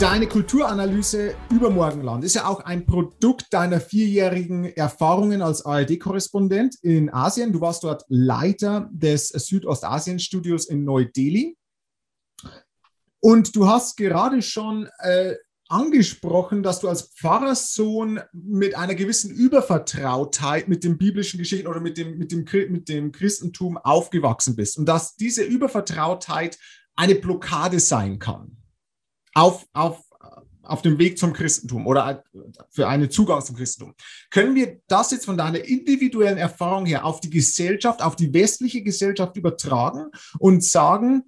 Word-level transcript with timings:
Deine 0.00 0.26
Kulturanalyse 0.26 1.34
Übermorgenland 1.50 2.24
ist 2.24 2.34
ja 2.34 2.46
auch 2.46 2.60
ein 2.60 2.84
Produkt 2.84 3.46
deiner 3.52 3.80
vierjährigen 3.80 4.64
Erfahrungen 4.64 5.40
als 5.40 5.64
ARD-Korrespondent 5.64 6.76
in 6.82 7.10
Asien. 7.10 7.52
Du 7.52 7.60
warst 7.60 7.84
dort 7.84 8.04
Leiter 8.08 8.90
des 8.92 9.28
Südostasien-Studios 9.28 10.66
in 10.66 10.84
Neu-Delhi. 10.84 11.56
Und 13.20 13.56
du 13.56 13.66
hast 13.66 13.96
gerade 13.96 14.42
schon 14.42 14.88
äh, 14.98 15.36
angesprochen, 15.74 16.62
dass 16.62 16.80
du 16.80 16.88
als 16.88 17.12
Pfarrerssohn 17.14 18.20
mit 18.32 18.76
einer 18.76 18.94
gewissen 18.94 19.30
Übervertrautheit 19.30 20.68
mit 20.68 20.84
den 20.84 20.98
biblischen 20.98 21.38
Geschichten 21.38 21.66
oder 21.66 21.80
mit 21.80 21.98
dem, 21.98 22.16
mit 22.16 22.30
dem, 22.30 22.44
mit 22.70 22.88
dem 22.88 23.10
Christentum 23.10 23.76
aufgewachsen 23.76 24.54
bist 24.54 24.78
und 24.78 24.86
dass 24.86 25.16
diese 25.16 25.42
Übervertrautheit 25.42 26.58
eine 26.94 27.16
Blockade 27.16 27.80
sein 27.80 28.20
kann 28.20 28.56
auf, 29.34 29.66
auf, 29.72 30.00
auf 30.62 30.82
dem 30.82 30.98
Weg 30.98 31.18
zum 31.18 31.32
Christentum 31.32 31.88
oder 31.88 32.22
für 32.70 32.86
einen 32.86 33.10
Zugang 33.10 33.44
zum 33.44 33.56
Christentum. 33.56 33.94
Können 34.30 34.54
wir 34.54 34.80
das 34.86 35.10
jetzt 35.10 35.24
von 35.24 35.36
deiner 35.36 35.64
individuellen 35.64 36.38
Erfahrung 36.38 36.86
her 36.86 37.04
auf 37.04 37.20
die 37.20 37.30
Gesellschaft, 37.30 38.00
auf 38.00 38.14
die 38.14 38.32
westliche 38.32 38.82
Gesellschaft 38.82 39.36
übertragen 39.36 40.06
und 40.38 40.62
sagen, 40.62 41.24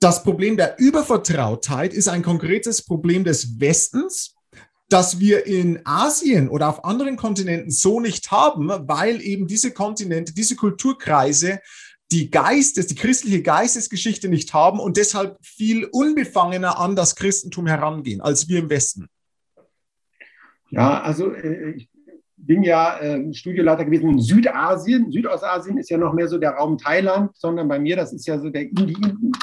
das 0.00 0.22
Problem 0.22 0.56
der 0.56 0.78
Übervertrautheit 0.78 1.92
ist 1.92 2.08
ein 2.08 2.22
konkretes 2.22 2.82
Problem 2.82 3.22
des 3.22 3.60
Westens, 3.60 4.34
das 4.88 5.20
wir 5.20 5.46
in 5.46 5.80
Asien 5.84 6.48
oder 6.48 6.68
auf 6.68 6.84
anderen 6.84 7.16
Kontinenten 7.16 7.70
so 7.70 8.00
nicht 8.00 8.30
haben, 8.30 8.68
weil 8.88 9.20
eben 9.20 9.46
diese 9.46 9.72
Kontinente, 9.72 10.34
diese 10.34 10.56
Kulturkreise 10.56 11.60
die 12.10 12.30
Geistes, 12.30 12.88
die 12.88 12.96
christliche 12.96 13.42
Geistesgeschichte 13.42 14.28
nicht 14.28 14.52
haben 14.52 14.80
und 14.80 14.96
deshalb 14.96 15.38
viel 15.44 15.84
unbefangener 15.84 16.78
an 16.78 16.96
das 16.96 17.14
Christentum 17.14 17.68
herangehen 17.68 18.20
als 18.20 18.48
wir 18.48 18.58
im 18.58 18.70
Westen. 18.70 19.08
Ja, 20.70 21.02
also 21.02 21.32
äh, 21.32 21.72
ich 21.72 21.89
bin 22.46 22.62
ja 22.62 22.98
äh, 22.98 23.32
Studioleiter 23.32 23.84
gewesen 23.84 24.10
in 24.10 24.18
Südasien. 24.20 25.10
Südostasien 25.10 25.78
ist 25.78 25.90
ja 25.90 25.98
noch 25.98 26.12
mehr 26.12 26.28
so 26.28 26.38
der 26.38 26.52
Raum 26.52 26.78
Thailand, 26.78 27.30
sondern 27.36 27.68
bei 27.68 27.78
mir, 27.78 27.96
das 27.96 28.12
ist 28.12 28.26
ja 28.26 28.38
so 28.38 28.50
der 28.50 28.62
Indi 28.62 28.96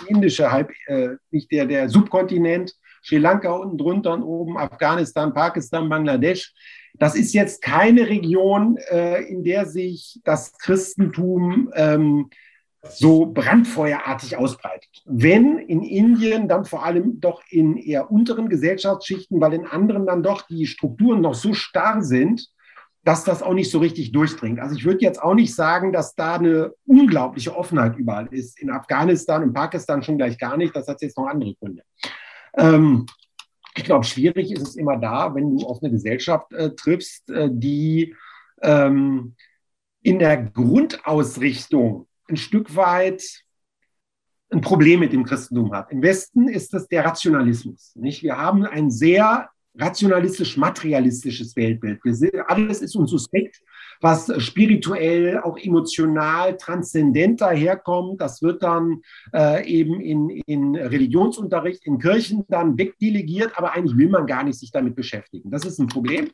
indische 0.07 0.51
Halb, 0.51 0.71
äh, 0.87 1.09
nicht 1.31 1.51
der, 1.51 1.65
der 1.65 1.89
Subkontinent. 1.89 2.73
Sri 3.03 3.17
Lanka 3.17 3.51
unten 3.51 3.77
drunter 3.77 4.13
und 4.13 4.23
oben, 4.23 4.57
Afghanistan, 4.57 5.33
Pakistan, 5.33 5.87
Bangladesch. 5.87 6.53
Das 6.95 7.15
ist 7.15 7.33
jetzt 7.33 7.61
keine 7.61 8.09
Region, 8.09 8.77
äh, 8.89 9.23
in 9.23 9.43
der 9.43 9.65
sich 9.65 10.19
das 10.23 10.57
Christentum 10.57 11.71
ähm, 11.75 12.29
so 12.89 13.27
brandfeuerartig 13.27 14.37
ausbreitet. 14.37 14.89
Wenn 15.05 15.59
in 15.59 15.83
Indien, 15.83 16.47
dann 16.47 16.65
vor 16.65 16.85
allem 16.85 17.19
doch 17.19 17.41
in 17.49 17.77
eher 17.77 18.11
unteren 18.11 18.49
Gesellschaftsschichten, 18.49 19.39
weil 19.41 19.53
in 19.53 19.65
anderen 19.65 20.05
dann 20.05 20.23
doch 20.23 20.43
die 20.43 20.65
Strukturen 20.65 21.21
noch 21.21 21.35
so 21.35 21.53
starr 21.53 22.01
sind, 22.01 22.49
dass 23.03 23.23
das 23.23 23.41
auch 23.41 23.53
nicht 23.53 23.71
so 23.71 23.79
richtig 23.79 24.11
durchdringt. 24.11 24.59
Also 24.59 24.75
ich 24.75 24.83
würde 24.83 24.99
jetzt 25.01 25.21
auch 25.21 25.33
nicht 25.33 25.55
sagen, 25.55 25.93
dass 25.93 26.15
da 26.15 26.35
eine 26.35 26.73
unglaubliche 26.85 27.55
Offenheit 27.55 27.95
überall 27.97 28.27
ist. 28.31 28.59
In 28.59 28.69
Afghanistan 28.69 29.43
und 29.43 29.53
Pakistan 29.53 30.03
schon 30.03 30.17
gleich 30.17 30.37
gar 30.37 30.57
nicht. 30.57 30.75
Das 30.75 30.87
hat 30.87 31.01
jetzt 31.01 31.17
noch 31.17 31.27
andere 31.27 31.55
Gründe. 31.55 31.83
Ähm, 32.57 33.05
ich 33.77 33.83
glaube, 33.83 34.05
schwierig 34.05 34.51
ist 34.51 34.67
es 34.67 34.75
immer 34.75 34.97
da, 34.97 35.33
wenn 35.35 35.57
du 35.57 35.65
auf 35.65 35.81
eine 35.81 35.91
Gesellschaft 35.91 36.51
äh, 36.51 36.71
triffst, 36.71 37.29
äh, 37.29 37.49
die 37.51 38.15
ähm, 38.61 39.35
in 40.01 40.19
der 40.19 40.37
Grundausrichtung 40.37 42.07
ein 42.27 42.37
Stück 42.37 42.75
weit 42.75 43.23
ein 44.49 44.61
Problem 44.61 45.01
mit 45.01 45.13
dem 45.13 45.25
Christentum 45.25 45.73
hat. 45.73 45.91
Im 45.91 46.01
Westen 46.01 46.47
ist 46.47 46.73
das 46.73 46.87
der 46.87 47.05
Rationalismus. 47.05 47.93
Nicht? 47.95 48.23
Wir 48.23 48.37
haben 48.37 48.65
ein 48.65 48.89
sehr 48.89 49.49
rationalistisch-materialistisches 49.79 51.55
Weltbild. 51.55 51.99
Sind, 52.03 52.35
alles 52.47 52.81
ist 52.81 52.95
uns 52.95 53.11
suspekt, 53.11 53.61
was 54.01 54.31
spirituell, 54.41 55.39
auch 55.39 55.57
emotional, 55.57 56.57
transzendent 56.57 57.41
daherkommt. 57.41 58.21
Das 58.21 58.41
wird 58.41 58.63
dann 58.63 59.01
äh, 59.33 59.67
eben 59.67 59.99
in, 59.99 60.29
in 60.45 60.75
Religionsunterricht, 60.75 61.85
in 61.85 61.99
Kirchen 61.99 62.45
dann 62.47 62.77
wegdelegiert, 62.77 63.57
aber 63.57 63.73
eigentlich 63.73 63.97
will 63.97 64.09
man 64.09 64.25
gar 64.25 64.43
nicht 64.43 64.59
sich 64.59 64.71
damit 64.71 64.95
beschäftigen. 64.95 65.51
Das 65.51 65.65
ist 65.65 65.79
ein 65.79 65.87
Problem. 65.87 66.29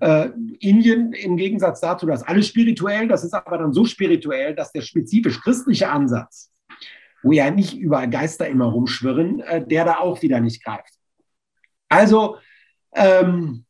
Äh, 0.00 0.30
Indien 0.58 1.12
im 1.12 1.36
Gegensatz 1.36 1.80
dazu, 1.80 2.06
das 2.06 2.22
ist 2.22 2.28
alles 2.28 2.48
spirituell, 2.48 3.06
das 3.06 3.22
ist 3.22 3.34
aber 3.34 3.58
dann 3.58 3.72
so 3.72 3.84
spirituell, 3.84 4.54
dass 4.54 4.72
der 4.72 4.80
spezifisch 4.80 5.40
christliche 5.40 5.90
Ansatz, 5.90 6.50
wo 7.22 7.30
ja 7.30 7.50
nicht 7.52 7.78
überall 7.78 8.10
Geister 8.10 8.48
immer 8.48 8.66
rumschwirren, 8.66 9.40
äh, 9.40 9.64
der 9.64 9.84
da 9.84 9.98
auch 9.98 10.22
wieder 10.22 10.40
nicht 10.40 10.64
greift. 10.64 10.94
Also 11.88 12.38
ähm, 12.94 13.64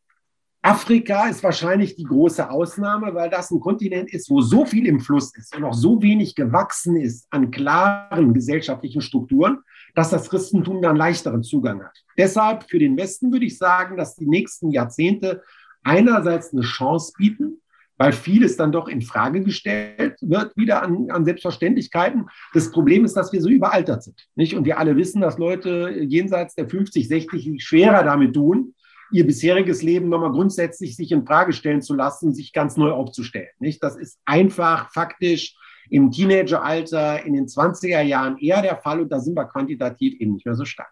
Afrika 0.67 1.29
ist 1.29 1.45
wahrscheinlich 1.45 1.95
die 1.95 2.03
große 2.03 2.51
Ausnahme, 2.51 3.15
weil 3.15 3.31
das 3.31 3.53
ein 3.53 3.61
Kontinent 3.61 4.13
ist, 4.13 4.29
wo 4.29 4.41
so 4.41 4.67
viel 4.67 4.87
im 4.87 4.99
Fluss 4.99 5.33
ist 5.37 5.55
und 5.55 5.63
auch 5.63 5.75
so 5.75 6.03
wenig 6.03 6.35
gewachsen 6.35 6.97
ist 6.97 7.29
an 7.31 7.53
klaren 7.53 8.35
gesellschaftlichen 8.35 9.01
Strukturen, 9.01 9.59
dass 9.95 10.11
das 10.11 10.29
Christentum 10.29 10.83
dann 10.83 10.97
leichteren 10.97 11.45
Zugang 11.45 11.85
hat. 11.85 11.97
Deshalb 12.19 12.69
für 12.69 12.81
den 12.81 12.97
Westen 12.97 13.31
würde 13.31 13.47
ich 13.47 13.59
sagen, 13.59 13.97
dass 13.97 14.17
die 14.17 14.27
nächsten 14.27 14.73
Jahrzehnte 14.73 15.43
einerseits 15.85 16.53
eine 16.53 16.63
Chance 16.63 17.13
bieten, 17.17 17.61
weil 17.97 18.13
vieles 18.13 18.57
dann 18.57 18.73
doch 18.73 18.89
in 18.89 19.03
Frage 19.03 19.43
gestellt 19.43 20.19
wird, 20.21 20.57
wieder 20.57 20.83
an, 20.83 21.11
an, 21.11 21.25
Selbstverständlichkeiten. 21.25 22.29
Das 22.53 22.73
Problem 22.73 23.05
ist, 23.05 23.17
dass 23.17 23.33
wir 23.33 23.41
so 23.41 23.49
überaltert 23.49 24.03
sind. 24.03 24.27
Nicht? 24.35 24.55
Und 24.55 24.65
wir 24.65 24.79
alle 24.79 24.97
wissen, 24.97 25.21
dass 25.21 25.39
Leute 25.39 25.91
jenseits 26.01 26.57
der 26.57 26.69
50, 26.69 27.07
60 27.07 27.65
schwerer 27.65 28.03
damit 28.03 28.35
tun, 28.35 28.75
ihr 29.13 29.27
bisheriges 29.27 29.83
Leben 29.83 30.09
nochmal 30.09 30.33
grundsätzlich 30.33 30.97
sich 30.97 31.13
in 31.13 31.27
Frage 31.27 31.53
stellen 31.53 31.83
zu 31.83 31.95
lassen, 31.95 32.35
sich 32.35 32.53
ganz 32.53 32.77
neu 32.77 32.91
aufzustellen. 32.91 33.49
Nicht? 33.59 33.83
Das 33.83 33.97
ist 33.97 34.19
einfach 34.25 34.91
faktisch 34.93 35.57
im 35.89 36.11
Teenageralter, 36.11 37.25
in 37.25 37.35
den 37.35 37.47
20er 37.47 38.03
Jahren 38.03 38.39
eher 38.39 38.63
der 38.63 38.77
Fall 38.77 39.01
und 39.01 39.11
da 39.11 39.21
sind 39.21 39.35
wir 39.35 39.45
quantitativ 39.45 40.21
eben 40.21 40.35
nicht 40.35 40.47
mehr 40.47 40.57
so 40.57 40.65
stark. 40.65 40.91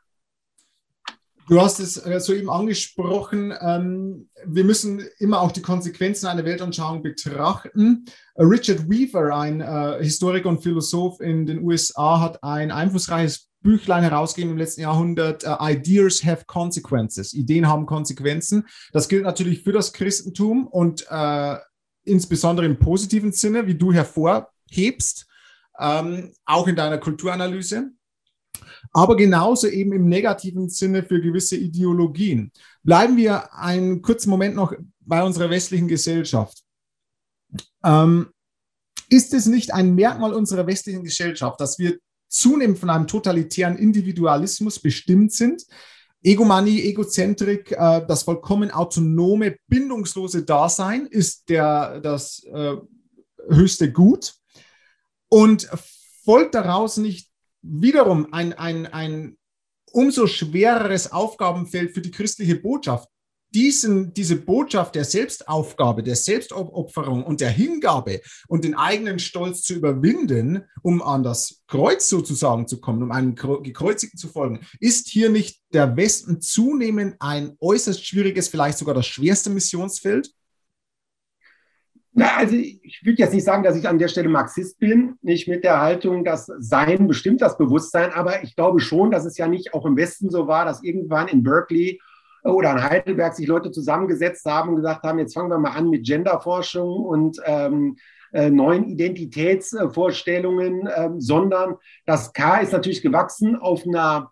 Du 1.47 1.61
hast 1.61 1.79
es 1.79 1.99
äh, 2.07 2.21
soeben 2.21 2.49
angesprochen. 2.49 3.53
Ähm, 3.61 4.31
wir 4.47 4.65
müssen 4.65 5.03
immer 5.19 5.43
auch 5.43 5.53
die 5.53 5.61
Konsequenzen 5.61 6.27
einer 6.27 6.47
Weltanschauung 6.47 7.03
betrachten. 7.03 8.07
Richard 8.39 8.89
Weaver, 8.89 9.37
ein 9.37 9.61
äh, 9.61 10.03
Historiker 10.03 10.49
und 10.49 10.63
Philosoph 10.63 11.21
in 11.21 11.45
den 11.45 11.63
USA, 11.63 12.21
hat 12.21 12.43
ein 12.43 12.71
einflussreiches 12.71 13.51
Büchlein 13.65 14.05
herausgegeben 14.05 14.53
im 14.53 14.59
letzten 14.59 14.83
Jahrhundert. 14.83 15.45
Ideas 15.61 16.25
have 16.25 16.45
consequences. 16.47 17.33
Ideen 17.33 17.67
haben 17.67 17.87
Konsequenzen. 17.87 18.69
Das 18.93 19.09
gilt 19.09 19.25
natürlich 19.25 19.65
für 19.65 19.73
das 19.73 19.93
Christentum 19.93 20.69
und 20.69 21.05
insbesondere 22.05 22.67
im 22.67 22.79
positiven 22.79 23.33
Sinne, 23.33 23.67
wie 23.67 23.75
du 23.75 23.93
hervorhebst, 23.93 25.27
ähm, 25.81 26.33
auch 26.45 26.69
in 26.69 26.77
deiner 26.77 26.99
Kulturanalyse 26.99 27.91
aber 28.93 29.17
genauso 29.17 29.67
eben 29.67 29.93
im 29.93 30.09
negativen 30.09 30.69
Sinne 30.69 31.03
für 31.03 31.21
gewisse 31.21 31.57
Ideologien. 31.57 32.53
Bleiben 32.83 33.17
wir 33.17 33.53
einen 33.53 34.03
kurzen 34.03 34.31
Moment 34.31 34.55
noch 34.55 34.73
bei 35.01 35.23
unserer 35.23 35.51
westlichen 35.51 35.89
Gesellschaft. 35.89 36.63
Ähm, 37.85 38.31
ist 39.11 39.35
es 39.35 39.47
nicht 39.47 39.75
ein 39.75 39.95
Merkmal 39.95 40.33
unserer 40.33 40.67
westlichen 40.67 41.03
Gesellschaft, 41.03 41.61
dass 41.61 41.79
wir 41.79 41.99
zunehmend 42.29 42.79
von 42.79 42.91
einem 42.91 43.07
totalitären 43.07 43.77
Individualismus 43.77 44.81
bestimmt 44.81 45.33
sind? 45.33 45.63
Egomanie, 46.23 46.81
Egozentrik, 46.83 47.73
äh, 47.73 48.05
das 48.07 48.23
vollkommen 48.23 48.71
autonome, 48.71 49.57
bindungslose 49.69 50.43
Dasein 50.43 51.07
ist 51.07 51.49
der, 51.51 52.01
das 52.01 52.43
äh, 52.45 52.77
höchste 53.49 53.93
Gut. 53.93 54.35
Und 55.29 55.69
folgt 56.25 56.55
daraus 56.55 56.97
nicht 56.97 57.31
wiederum 57.61 58.33
ein, 58.33 58.53
ein, 58.55 58.87
ein 58.87 59.37
umso 59.93 60.27
schwereres 60.27 61.13
Aufgabenfeld 61.13 61.93
für 61.93 62.01
die 62.01 62.11
christliche 62.11 62.57
Botschaft. 62.57 63.09
Diesen, 63.55 64.13
diese 64.13 64.37
Botschaft 64.37 64.97
der 64.97 65.05
Selbstaufgabe, 65.05 66.03
der 66.03 66.17
Selbstopferung 66.17 67.25
und 67.25 67.41
der 67.41 67.51
Hingabe 67.51 68.21
und 68.49 68.65
den 68.65 68.75
eigenen 68.75 69.21
Stolz 69.21 69.63
zu 69.63 69.75
überwinden, 69.75 70.65
um 70.83 71.01
an 71.01 71.23
das 71.23 71.63
Kreuz 71.69 72.09
sozusagen 72.09 72.67
zu 72.67 72.81
kommen, 72.81 73.03
um 73.05 73.13
einem 73.13 73.37
Gekreuzigten 73.37 74.19
zu 74.19 74.29
folgen, 74.29 74.61
ist 74.81 75.09
hier 75.09 75.31
nicht 75.31 75.63
der 75.73 75.97
Westen 75.97 76.41
zunehmend 76.41 77.17
ein 77.21 77.57
äußerst 77.61 78.05
schwieriges, 78.05 78.49
vielleicht 78.49 78.79
sogar 78.79 78.95
das 78.95 79.07
schwerste 79.07 79.51
Missionsfeld? 79.51 80.31
Na, 82.17 82.37
also 82.37 82.55
ich 82.55 83.03
würde 83.05 83.19
jetzt 83.19 83.35
nicht 83.35 83.45
sagen, 83.45 83.65
dass 83.65 83.77
ich 83.77 83.89
an 83.89 83.99
der 83.99 84.07
Stelle 84.07 84.29
Marxist 84.29 84.79
bin, 84.79 85.15
nicht 85.21 85.49
mit 85.49 85.65
der 85.65 85.81
Haltung, 85.81 86.25
dass 86.25 86.47
Sein 86.61 87.09
bestimmt 87.09 87.43
das 87.43 87.59
Bewusstsein, 87.59 88.13
aber 88.13 88.45
ich 88.45 88.55
glaube 88.55 88.79
schon, 88.79 89.11
dass 89.11 89.25
es 89.25 89.37
ja 89.37 89.49
nicht 89.49 89.75
auch 89.75 89.85
im 89.85 89.97
Westen 89.97 90.31
so 90.31 90.47
war, 90.47 90.65
dass 90.65 90.85
irgendwann 90.85 91.27
in 91.27 91.43
Berkeley 91.43 92.01
oder 92.45 92.73
in 92.73 92.83
Heidelberg 92.83 93.35
sich 93.35 93.47
Leute 93.47 93.71
zusammengesetzt 93.71 94.45
haben 94.45 94.71
und 94.71 94.77
gesagt 94.77 95.03
haben, 95.03 95.19
jetzt 95.19 95.35
fangen 95.35 95.51
wir 95.51 95.59
mal 95.59 95.71
an 95.71 95.89
mit 95.89 96.07
Genderforschung 96.07 97.05
und 97.05 97.39
ähm, 97.45 97.97
äh, 98.33 98.51
neuen 98.51 98.85
Identitätsvorstellungen, 98.85 100.87
äh, 100.87 101.11
sondern 101.19 101.77
das 102.05 102.33
K 102.33 102.59
ist 102.59 102.73
natürlich 102.73 103.01
gewachsen 103.01 103.57
auf 103.57 103.87
einer, 103.87 104.31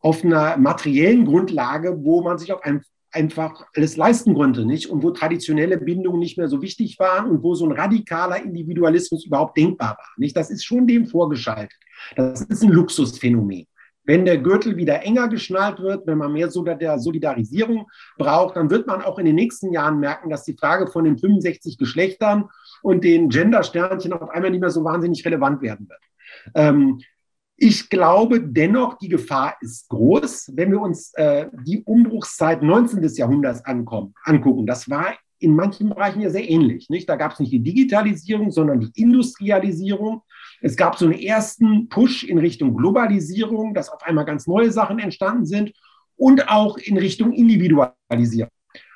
auf 0.00 0.24
einer 0.24 0.56
materiellen 0.56 1.26
Grundlage, 1.26 2.02
wo 2.02 2.22
man 2.22 2.38
sich 2.38 2.52
auf 2.52 2.62
ein, 2.64 2.82
einfach 3.12 3.66
alles 3.76 3.96
leisten 3.96 4.34
konnte, 4.34 4.64
nicht? 4.64 4.90
Und 4.90 5.02
wo 5.02 5.10
traditionelle 5.10 5.78
Bindungen 5.78 6.18
nicht 6.18 6.38
mehr 6.38 6.48
so 6.48 6.60
wichtig 6.60 6.98
waren 6.98 7.30
und 7.30 7.42
wo 7.42 7.54
so 7.54 7.66
ein 7.66 7.72
radikaler 7.72 8.42
Individualismus 8.42 9.26
überhaupt 9.26 9.56
denkbar 9.56 9.90
war, 9.90 10.08
nicht? 10.16 10.36
Das 10.36 10.50
ist 10.50 10.64
schon 10.64 10.86
dem 10.86 11.06
vorgeschaltet. 11.06 11.78
Das 12.16 12.42
ist 12.42 12.62
ein 12.62 12.70
Luxusphänomen. 12.70 13.66
Wenn 14.08 14.24
der 14.24 14.38
Gürtel 14.38 14.78
wieder 14.78 15.02
enger 15.02 15.28
geschnallt 15.28 15.80
wird, 15.80 16.06
wenn 16.06 16.16
man 16.16 16.32
mehr 16.32 16.50
Solidarisierung 16.50 17.90
braucht, 18.16 18.56
dann 18.56 18.70
wird 18.70 18.86
man 18.86 19.02
auch 19.02 19.18
in 19.18 19.26
den 19.26 19.34
nächsten 19.34 19.70
Jahren 19.70 20.00
merken, 20.00 20.30
dass 20.30 20.44
die 20.44 20.56
Frage 20.56 20.86
von 20.86 21.04
den 21.04 21.18
65 21.18 21.76
Geschlechtern 21.76 22.48
und 22.80 23.04
den 23.04 23.28
Gender-Sternchen 23.28 24.14
auf 24.14 24.30
einmal 24.30 24.50
nicht 24.50 24.60
mehr 24.62 24.70
so 24.70 24.82
wahnsinnig 24.82 25.26
relevant 25.26 25.60
werden 25.60 25.90
wird. 25.90 26.00
Ähm, 26.54 27.02
ich 27.58 27.90
glaube 27.90 28.40
dennoch, 28.40 28.96
die 28.96 29.10
Gefahr 29.10 29.56
ist 29.60 29.90
groß, 29.90 30.52
wenn 30.54 30.70
wir 30.70 30.80
uns 30.80 31.12
äh, 31.14 31.48
die 31.66 31.82
Umbruchszeit 31.82 32.62
19. 32.62 33.06
Jahrhunderts 33.14 33.62
ankommen, 33.66 34.14
angucken. 34.24 34.64
Das 34.64 34.88
war 34.88 35.18
in 35.38 35.54
manchen 35.54 35.90
Bereichen 35.90 36.22
ja 36.22 36.30
sehr 36.30 36.48
ähnlich. 36.48 36.88
Nicht? 36.88 37.10
Da 37.10 37.16
gab 37.16 37.32
es 37.32 37.40
nicht 37.40 37.52
die 37.52 37.62
Digitalisierung, 37.62 38.50
sondern 38.52 38.80
die 38.80 38.90
Industrialisierung. 38.94 40.22
Es 40.60 40.76
gab 40.76 40.96
so 40.96 41.06
einen 41.06 41.18
ersten 41.18 41.88
Push 41.88 42.24
in 42.24 42.38
Richtung 42.38 42.76
Globalisierung, 42.76 43.74
dass 43.74 43.88
auf 43.88 44.02
einmal 44.02 44.24
ganz 44.24 44.46
neue 44.46 44.70
Sachen 44.70 44.98
entstanden 44.98 45.46
sind 45.46 45.72
und 46.16 46.48
auch 46.48 46.78
in 46.78 46.96
Richtung 46.96 47.32
Individualisierung. 47.32 48.50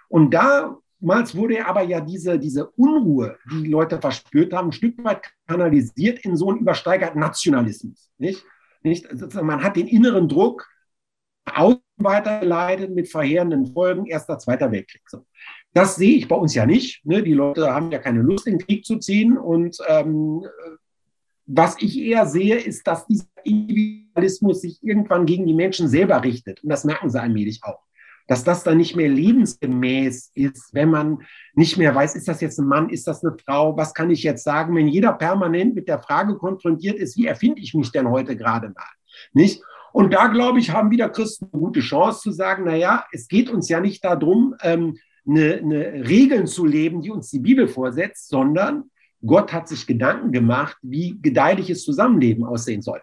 Und 0.08 0.34
damals 0.34 1.34
wurde 1.34 1.64
aber 1.64 1.82
ja 1.82 2.00
diese, 2.00 2.38
diese 2.38 2.68
Unruhe, 2.70 3.38
die, 3.50 3.62
die 3.62 3.70
Leute 3.70 4.00
verspürt 4.00 4.52
haben, 4.52 4.68
ein 4.68 4.72
Stück 4.72 5.02
weit 5.04 5.22
kanalisiert 5.46 6.24
in 6.24 6.36
so 6.36 6.50
einen 6.50 6.58
übersteigerten 6.58 7.20
Nationalismus. 7.20 8.10
Nicht? 8.18 8.44
Nicht? 8.82 9.08
Also 9.08 9.42
man 9.42 9.62
hat 9.62 9.76
den 9.76 9.86
inneren 9.86 10.28
Druck 10.28 10.68
außen 11.44 11.80
weitergeleitet 11.96 12.90
mit 12.90 13.08
verheerenden 13.08 13.66
Folgen, 13.72 14.06
erster, 14.06 14.38
zweiter 14.38 14.70
Weltkrieg. 14.72 15.02
Das 15.72 15.96
sehe 15.96 16.16
ich 16.16 16.28
bei 16.28 16.36
uns 16.36 16.54
ja 16.54 16.66
nicht. 16.66 17.04
Ne? 17.06 17.22
Die 17.22 17.32
Leute 17.32 17.72
haben 17.72 17.90
ja 17.90 17.98
keine 17.98 18.20
Lust, 18.20 18.46
in 18.46 18.58
den 18.58 18.66
Krieg 18.66 18.84
zu 18.84 18.98
ziehen. 18.98 19.38
Und 19.38 19.78
ähm, 19.88 20.44
was 21.46 21.76
ich 21.80 21.98
eher 21.98 22.26
sehe, 22.26 22.56
ist, 22.56 22.86
dass 22.86 23.06
dieser 23.06 23.26
Individualismus 23.44 24.60
sich 24.60 24.78
irgendwann 24.82 25.26
gegen 25.26 25.46
die 25.46 25.54
Menschen 25.54 25.88
selber 25.88 26.22
richtet. 26.22 26.62
Und 26.62 26.70
das 26.70 26.84
merken 26.84 27.10
sie 27.10 27.20
allmählich 27.20 27.60
auch. 27.62 27.80
Dass 28.28 28.44
das 28.44 28.62
dann 28.62 28.78
nicht 28.78 28.94
mehr 28.94 29.08
lebensgemäß 29.08 30.30
ist, 30.34 30.72
wenn 30.72 30.90
man 30.90 31.18
nicht 31.54 31.76
mehr 31.76 31.94
weiß, 31.94 32.14
ist 32.14 32.28
das 32.28 32.40
jetzt 32.40 32.58
ein 32.58 32.68
Mann, 32.68 32.88
ist 32.88 33.06
das 33.06 33.24
eine 33.24 33.36
Frau, 33.44 33.76
was 33.76 33.94
kann 33.94 34.10
ich 34.10 34.22
jetzt 34.22 34.44
sagen, 34.44 34.76
wenn 34.76 34.86
jeder 34.86 35.12
permanent 35.12 35.74
mit 35.74 35.88
der 35.88 36.00
Frage 36.00 36.36
konfrontiert 36.36 36.96
ist, 36.98 37.16
wie 37.16 37.26
erfinde 37.26 37.60
ich 37.60 37.74
mich 37.74 37.90
denn 37.90 38.08
heute 38.08 38.36
gerade 38.36 38.68
mal? 38.68 38.84
Nicht? 39.32 39.62
Und 39.92 40.14
da, 40.14 40.28
glaube 40.28 40.60
ich, 40.60 40.70
haben 40.70 40.90
wieder 40.90 41.10
Christen 41.10 41.48
eine 41.52 41.60
gute 41.60 41.80
Chance 41.80 42.20
zu 42.20 42.30
sagen, 42.30 42.64
naja, 42.64 43.04
es 43.12 43.28
geht 43.28 43.50
uns 43.50 43.68
ja 43.68 43.80
nicht 43.80 44.04
darum, 44.04 44.54
ähm, 44.62 44.96
eine, 45.26 45.54
eine 45.56 46.08
Regeln 46.08 46.46
zu 46.46 46.64
leben, 46.64 47.02
die 47.02 47.10
uns 47.10 47.30
die 47.30 47.40
Bibel 47.40 47.68
vorsetzt, 47.68 48.28
sondern 48.28 48.84
Gott 49.24 49.52
hat 49.52 49.68
sich 49.68 49.86
Gedanken 49.86 50.32
gemacht, 50.32 50.76
wie 50.82 51.18
gedeihliches 51.20 51.84
Zusammenleben 51.84 52.44
aussehen 52.44 52.82
soll. 52.82 53.00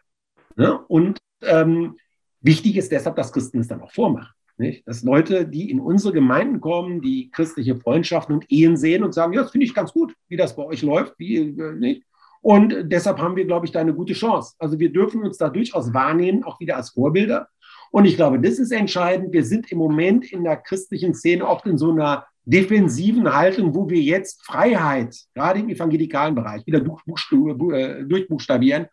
Ne? 0.56 0.78
Und 0.88 1.18
ähm, 1.42 1.96
wichtig 2.42 2.78
ist 2.78 2.92
deshalb, 2.92 3.16
dass 3.16 3.32
Christen 3.32 3.60
es 3.60 3.68
dann 3.68 3.82
auch 3.82 3.92
vormachen. 3.92 4.34
Nicht? 4.58 4.86
Dass 4.86 5.04
Leute, 5.04 5.48
die 5.48 5.72
in 5.72 5.80
unsere 5.80 6.14
Gemeinden 6.14 6.60
kommen, 6.60 7.02
die 7.02 7.32
christliche 7.32 7.78
Freundschaften 7.78 8.36
und 8.36 8.52
Ehen 8.52 8.76
sehen 8.76 9.06
und 9.06 9.14
sagen, 9.14 9.32
ja, 9.32 9.42
das 9.42 9.52
finde 9.52 9.66
ich 9.66 9.74
ganz 9.74 9.94
gut, 9.94 10.14
wie 10.28 10.36
das 10.36 10.56
bei 10.56 10.64
euch 10.64 10.82
läuft. 10.82 11.14
Wie, 11.18 11.38
äh, 11.38 11.76
nicht? 11.76 12.04
Und 12.42 12.92
deshalb 12.92 13.20
haben 13.20 13.36
wir, 13.36 13.46
glaube 13.46 13.66
ich, 13.66 13.72
da 13.72 13.80
eine 13.80 13.94
gute 13.94 14.14
Chance. 14.14 14.56
Also 14.60 14.80
wir 14.80 14.92
dürfen 14.92 15.24
uns 15.24 15.38
da 15.38 15.50
durchaus 15.50 15.94
wahrnehmen, 15.94 16.44
auch 16.44 16.60
wieder 16.60 16.78
als 16.78 16.92
Vorbilder. 16.92 17.50
Und 17.92 18.06
ich 18.06 18.16
glaube, 18.16 18.40
das 18.40 18.60
ist 18.60 18.72
entscheidend. 18.72 19.34
Wir 19.34 19.44
sind 19.44 19.72
im 19.72 19.78
Moment 19.78 20.32
in 20.32 20.44
der 20.44 20.58
christlichen 20.58 21.14
Szene 21.14 21.48
oft 21.48 21.66
in 21.66 21.78
so 21.78 21.92
einer 21.92 22.26
defensiven 22.50 23.32
Haltung, 23.32 23.76
wo 23.76 23.90
wir 23.90 24.02
jetzt 24.02 24.44
Freiheit, 24.44 25.16
gerade 25.36 25.60
im 25.60 25.70
evangelikalen 25.70 26.34
Bereich, 26.34 26.66
wieder 26.66 26.80
äh, 26.80 28.04
durchbuchstabieren 28.06 28.88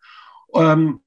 ähm, 0.53 1.01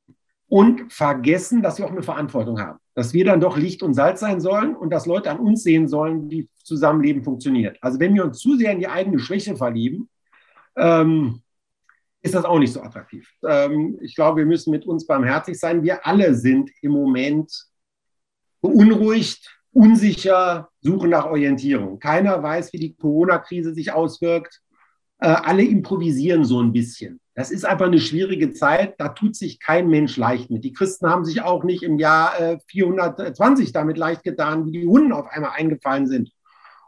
und 0.48 0.92
vergessen, 0.92 1.62
dass 1.62 1.78
wir 1.78 1.86
auch 1.86 1.92
eine 1.92 2.02
Verantwortung 2.02 2.60
haben. 2.60 2.78
Dass 2.94 3.14
wir 3.14 3.24
dann 3.24 3.40
doch 3.40 3.56
Licht 3.56 3.84
und 3.84 3.94
Salz 3.94 4.18
sein 4.18 4.40
sollen 4.40 4.74
und 4.74 4.90
dass 4.90 5.06
Leute 5.06 5.30
an 5.30 5.38
uns 5.38 5.62
sehen 5.62 5.86
sollen, 5.86 6.28
wie 6.28 6.48
Zusammenleben 6.64 7.22
funktioniert. 7.22 7.78
Also 7.80 8.00
wenn 8.00 8.14
wir 8.14 8.24
uns 8.24 8.38
zu 8.38 8.56
sehr 8.56 8.72
in 8.72 8.80
die 8.80 8.88
eigene 8.88 9.20
Schwäche 9.20 9.56
verlieben, 9.56 10.08
ähm, 10.76 11.42
ist 12.22 12.34
das 12.34 12.44
auch 12.44 12.58
nicht 12.58 12.72
so 12.72 12.82
attraktiv. 12.82 13.32
Ähm, 13.46 13.96
ich 14.02 14.16
glaube, 14.16 14.38
wir 14.38 14.46
müssen 14.46 14.72
mit 14.72 14.86
uns 14.86 15.06
barmherzig 15.06 15.58
sein. 15.58 15.84
Wir 15.84 16.04
alle 16.04 16.34
sind 16.34 16.70
im 16.82 16.90
Moment 16.92 17.52
beunruhigt, 18.60 19.56
unsicher, 19.72 20.69
suchen 20.80 21.10
nach 21.10 21.26
Orientierung. 21.26 21.98
Keiner 21.98 22.42
weiß, 22.42 22.72
wie 22.72 22.78
die 22.78 22.94
Corona-Krise 22.94 23.74
sich 23.74 23.92
auswirkt. 23.92 24.60
Äh, 25.18 25.28
alle 25.28 25.62
improvisieren 25.62 26.44
so 26.44 26.60
ein 26.60 26.72
bisschen. 26.72 27.20
Das 27.34 27.50
ist 27.50 27.64
einfach 27.64 27.86
eine 27.86 28.00
schwierige 28.00 28.52
Zeit. 28.52 28.94
Da 28.98 29.08
tut 29.08 29.36
sich 29.36 29.60
kein 29.60 29.88
Mensch 29.88 30.16
leicht 30.16 30.50
mit. 30.50 30.64
Die 30.64 30.72
Christen 30.72 31.08
haben 31.08 31.24
sich 31.24 31.42
auch 31.42 31.64
nicht 31.64 31.82
im 31.82 31.98
Jahr 31.98 32.38
äh, 32.40 32.58
420 32.68 33.72
damit 33.72 33.98
leicht 33.98 34.22
getan, 34.22 34.66
wie 34.66 34.72
die 34.72 34.86
Hunden 34.86 35.12
auf 35.12 35.26
einmal 35.28 35.52
eingefallen 35.54 36.06
sind. 36.06 36.32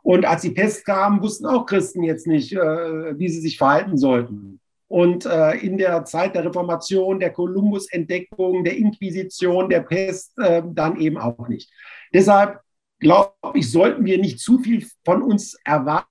Und 0.02 0.24
als 0.24 0.42
die 0.42 0.50
Pest 0.50 0.84
kam, 0.84 1.22
wussten 1.22 1.46
auch 1.46 1.64
Christen 1.64 2.02
jetzt 2.02 2.26
nicht, 2.26 2.52
äh, 2.52 3.18
wie 3.18 3.28
sie 3.28 3.40
sich 3.40 3.56
verhalten 3.56 3.96
sollten. 3.96 4.60
Und 4.88 5.24
äh, 5.24 5.52
in 5.56 5.78
der 5.78 6.04
Zeit 6.04 6.34
der 6.34 6.44
Reformation, 6.44 7.18
der 7.18 7.30
Kolumbus-Entdeckung, 7.30 8.64
der 8.64 8.76
Inquisition, 8.76 9.70
der 9.70 9.80
Pest 9.80 10.36
äh, 10.38 10.62
dann 10.66 11.00
eben 11.00 11.16
auch 11.16 11.48
nicht. 11.48 11.70
Deshalb 12.12 12.60
glaube 13.02 13.34
ich, 13.54 13.70
sollten 13.70 14.04
wir 14.04 14.19
nicht 14.19 14.38
zu 14.38 14.60
viel 14.60 14.87
von 15.04 15.22
uns 15.22 15.58
erwarten, 15.64 16.06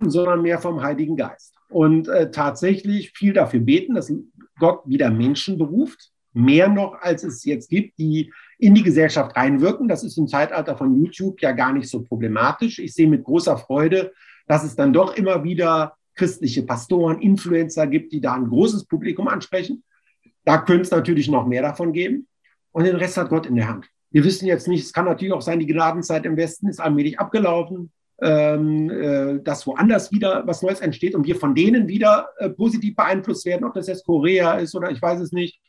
sondern 0.00 0.42
mehr 0.42 0.58
vom 0.58 0.82
Heiligen 0.82 1.16
Geist. 1.16 1.54
Und 1.70 2.08
äh, 2.08 2.30
tatsächlich 2.30 3.12
viel 3.12 3.32
dafür 3.32 3.60
beten, 3.60 3.94
dass 3.94 4.12
Gott 4.58 4.82
wieder 4.84 5.10
Menschen 5.10 5.56
beruft, 5.56 6.10
mehr 6.34 6.68
noch, 6.68 6.94
als 7.00 7.24
es 7.24 7.44
jetzt 7.44 7.70
gibt, 7.70 7.98
die 7.98 8.32
in 8.58 8.74
die 8.74 8.82
Gesellschaft 8.82 9.36
reinwirken. 9.36 9.88
Das 9.88 10.02
ist 10.02 10.18
im 10.18 10.26
Zeitalter 10.26 10.76
von 10.76 10.94
YouTube 10.94 11.40
ja 11.40 11.52
gar 11.52 11.72
nicht 11.72 11.88
so 11.88 12.02
problematisch. 12.02 12.78
Ich 12.78 12.92
sehe 12.92 13.08
mit 13.08 13.24
großer 13.24 13.56
Freude, 13.56 14.12
dass 14.46 14.64
es 14.64 14.76
dann 14.76 14.92
doch 14.92 15.16
immer 15.16 15.44
wieder 15.44 15.96
christliche 16.14 16.64
Pastoren, 16.64 17.20
Influencer 17.20 17.86
gibt, 17.86 18.12
die 18.12 18.20
da 18.20 18.34
ein 18.34 18.48
großes 18.48 18.84
Publikum 18.84 19.28
ansprechen. 19.28 19.82
Da 20.44 20.58
könnte 20.58 20.82
es 20.82 20.90
natürlich 20.90 21.28
noch 21.28 21.46
mehr 21.46 21.62
davon 21.62 21.92
geben. 21.92 22.26
Und 22.72 22.84
den 22.84 22.96
Rest 22.96 23.16
hat 23.16 23.28
Gott 23.28 23.46
in 23.46 23.54
der 23.54 23.68
Hand. 23.68 23.86
Wir 24.12 24.24
wissen 24.24 24.46
jetzt 24.46 24.68
nicht, 24.68 24.84
es 24.84 24.92
kann 24.92 25.06
natürlich 25.06 25.32
auch 25.32 25.42
sein, 25.42 25.58
die 25.58 25.66
Gnadenzeit 25.66 26.26
im 26.26 26.36
Westen 26.36 26.68
ist 26.68 26.80
allmählich 26.80 27.18
abgelaufen, 27.18 27.90
ähm, 28.20 28.90
äh, 28.90 29.42
dass 29.42 29.66
woanders 29.66 30.12
wieder 30.12 30.46
was 30.46 30.62
Neues 30.62 30.80
entsteht 30.80 31.14
und 31.14 31.26
wir 31.26 31.36
von 31.36 31.54
denen 31.54 31.88
wieder 31.88 32.28
äh, 32.38 32.50
positiv 32.50 32.94
beeinflusst 32.94 33.46
werden, 33.46 33.64
ob 33.64 33.74
das 33.74 33.88
jetzt 33.88 34.04
Korea 34.04 34.54
ist 34.54 34.74
oder 34.74 34.90
ich 34.90 35.00
weiß 35.00 35.20
es 35.20 35.32
nicht 35.32 35.60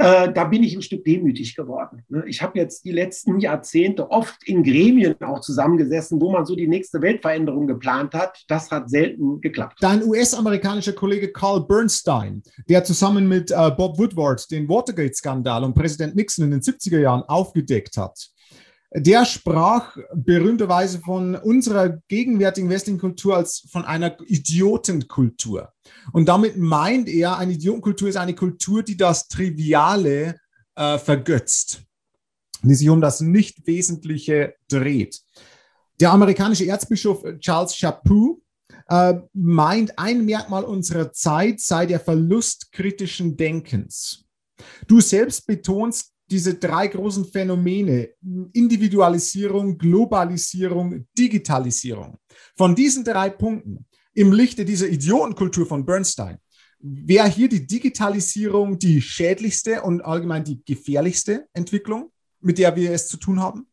äh, 0.00 0.32
da 0.32 0.44
bin 0.44 0.62
ich 0.62 0.74
ein 0.74 0.80
Stück 0.80 1.04
demütig 1.04 1.54
geworden. 1.54 2.04
Ne? 2.08 2.24
Ich 2.26 2.40
habe 2.40 2.58
jetzt 2.58 2.86
die 2.86 2.90
letzten 2.90 3.38
Jahrzehnte 3.38 4.10
oft 4.10 4.42
in 4.46 4.62
Gremien 4.62 5.14
auch 5.20 5.40
zusammengesessen, 5.40 6.20
wo 6.20 6.30
man 6.30 6.46
so 6.46 6.56
die 6.56 6.66
nächste 6.66 7.02
Weltveränderung 7.02 7.66
geplant 7.66 8.14
hat. 8.14 8.42
Das 8.48 8.70
hat 8.70 8.88
selten 8.88 9.42
geklappt. 9.42 9.76
Dein 9.80 10.02
US-amerikanischer 10.02 10.94
Kollege 10.94 11.30
Carl 11.32 11.66
Bernstein, 11.66 12.42
der 12.68 12.82
zusammen 12.82 13.28
mit 13.28 13.50
äh, 13.50 13.70
Bob 13.76 13.98
Woodward 13.98 14.50
den 14.50 14.70
Watergate-Skandal 14.70 15.64
und 15.64 15.74
Präsident 15.74 16.16
Nixon 16.16 16.46
in 16.46 16.52
den 16.52 16.60
70er 16.60 16.98
Jahren 16.98 17.22
aufgedeckt 17.24 17.98
hat, 17.98 18.30
der 18.92 19.24
sprach 19.24 19.96
berühmterweise 20.14 21.00
von 21.00 21.36
unserer 21.36 22.00
gegenwärtigen 22.08 22.68
westlichen 22.68 22.98
Kultur 22.98 23.36
als 23.36 23.66
von 23.70 23.84
einer 23.84 24.16
Idiotenkultur. 24.26 25.72
Und 26.12 26.28
damit 26.28 26.56
meint 26.56 27.08
er, 27.08 27.38
eine 27.38 27.52
Idiotenkultur 27.52 28.08
ist 28.08 28.16
eine 28.16 28.34
Kultur, 28.34 28.82
die 28.82 28.96
das 28.96 29.28
Triviale 29.28 30.40
äh, 30.74 30.98
vergötzt, 30.98 31.82
die 32.62 32.74
sich 32.74 32.88
um 32.88 33.00
das 33.00 33.20
Nicht-Wesentliche 33.20 34.54
dreht. 34.68 35.20
Der 36.00 36.10
amerikanische 36.10 36.66
Erzbischof 36.66 37.22
Charles 37.38 37.76
Chaput 37.76 38.40
äh, 38.88 39.14
meint, 39.32 39.96
ein 39.98 40.24
Merkmal 40.24 40.64
unserer 40.64 41.12
Zeit 41.12 41.60
sei 41.60 41.86
der 41.86 42.00
Verlust 42.00 42.72
kritischen 42.72 43.36
Denkens. 43.36 44.24
Du 44.88 45.00
selbst 45.00 45.46
betonst 45.46 46.12
diese 46.30 46.54
drei 46.54 46.86
großen 46.86 47.24
Phänomene, 47.24 48.10
Individualisierung, 48.52 49.76
Globalisierung, 49.76 51.06
Digitalisierung. 51.18 52.18
Von 52.56 52.74
diesen 52.74 53.04
drei 53.04 53.30
Punkten 53.30 53.86
im 54.14 54.32
Lichte 54.32 54.64
dieser 54.64 54.88
Idiotenkultur 54.88 55.66
von 55.66 55.84
Bernstein, 55.84 56.38
wäre 56.80 57.28
hier 57.28 57.48
die 57.48 57.66
Digitalisierung 57.66 58.78
die 58.78 59.02
schädlichste 59.02 59.82
und 59.82 60.00
allgemein 60.02 60.44
die 60.44 60.64
gefährlichste 60.64 61.46
Entwicklung, 61.52 62.10
mit 62.40 62.58
der 62.58 62.74
wir 62.76 62.92
es 62.92 63.08
zu 63.08 63.16
tun 63.16 63.40
haben? 63.40 63.69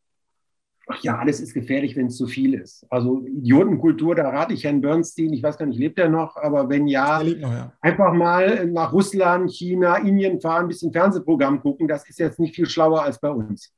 Ach 0.90 1.02
ja, 1.02 1.18
alles 1.18 1.40
ist 1.40 1.52
gefährlich, 1.52 1.96
wenn 1.96 2.06
es 2.06 2.16
zu 2.16 2.26
viel 2.26 2.54
ist. 2.54 2.86
Also 2.88 3.22
Idiotenkultur, 3.26 4.14
da 4.14 4.30
rate 4.30 4.54
ich 4.54 4.64
Herrn 4.64 4.80
Bernstein, 4.80 5.34
ich 5.34 5.42
weiß 5.42 5.58
gar 5.58 5.66
nicht, 5.66 5.78
lebt 5.78 5.98
er 5.98 6.08
noch, 6.08 6.36
aber 6.36 6.70
wenn 6.70 6.86
ja, 6.86 7.22
noch, 7.22 7.52
ja, 7.52 7.72
einfach 7.82 8.14
mal 8.14 8.66
nach 8.66 8.92
Russland, 8.94 9.52
China, 9.52 9.96
Indien 9.96 10.40
fahren, 10.40 10.64
ein 10.64 10.68
bisschen 10.68 10.90
Fernsehprogramm 10.90 11.60
gucken, 11.60 11.86
das 11.86 12.08
ist 12.08 12.18
jetzt 12.18 12.40
nicht 12.40 12.54
viel 12.54 12.66
schlauer 12.66 13.02
als 13.02 13.20
bei 13.20 13.28
uns. 13.28 13.70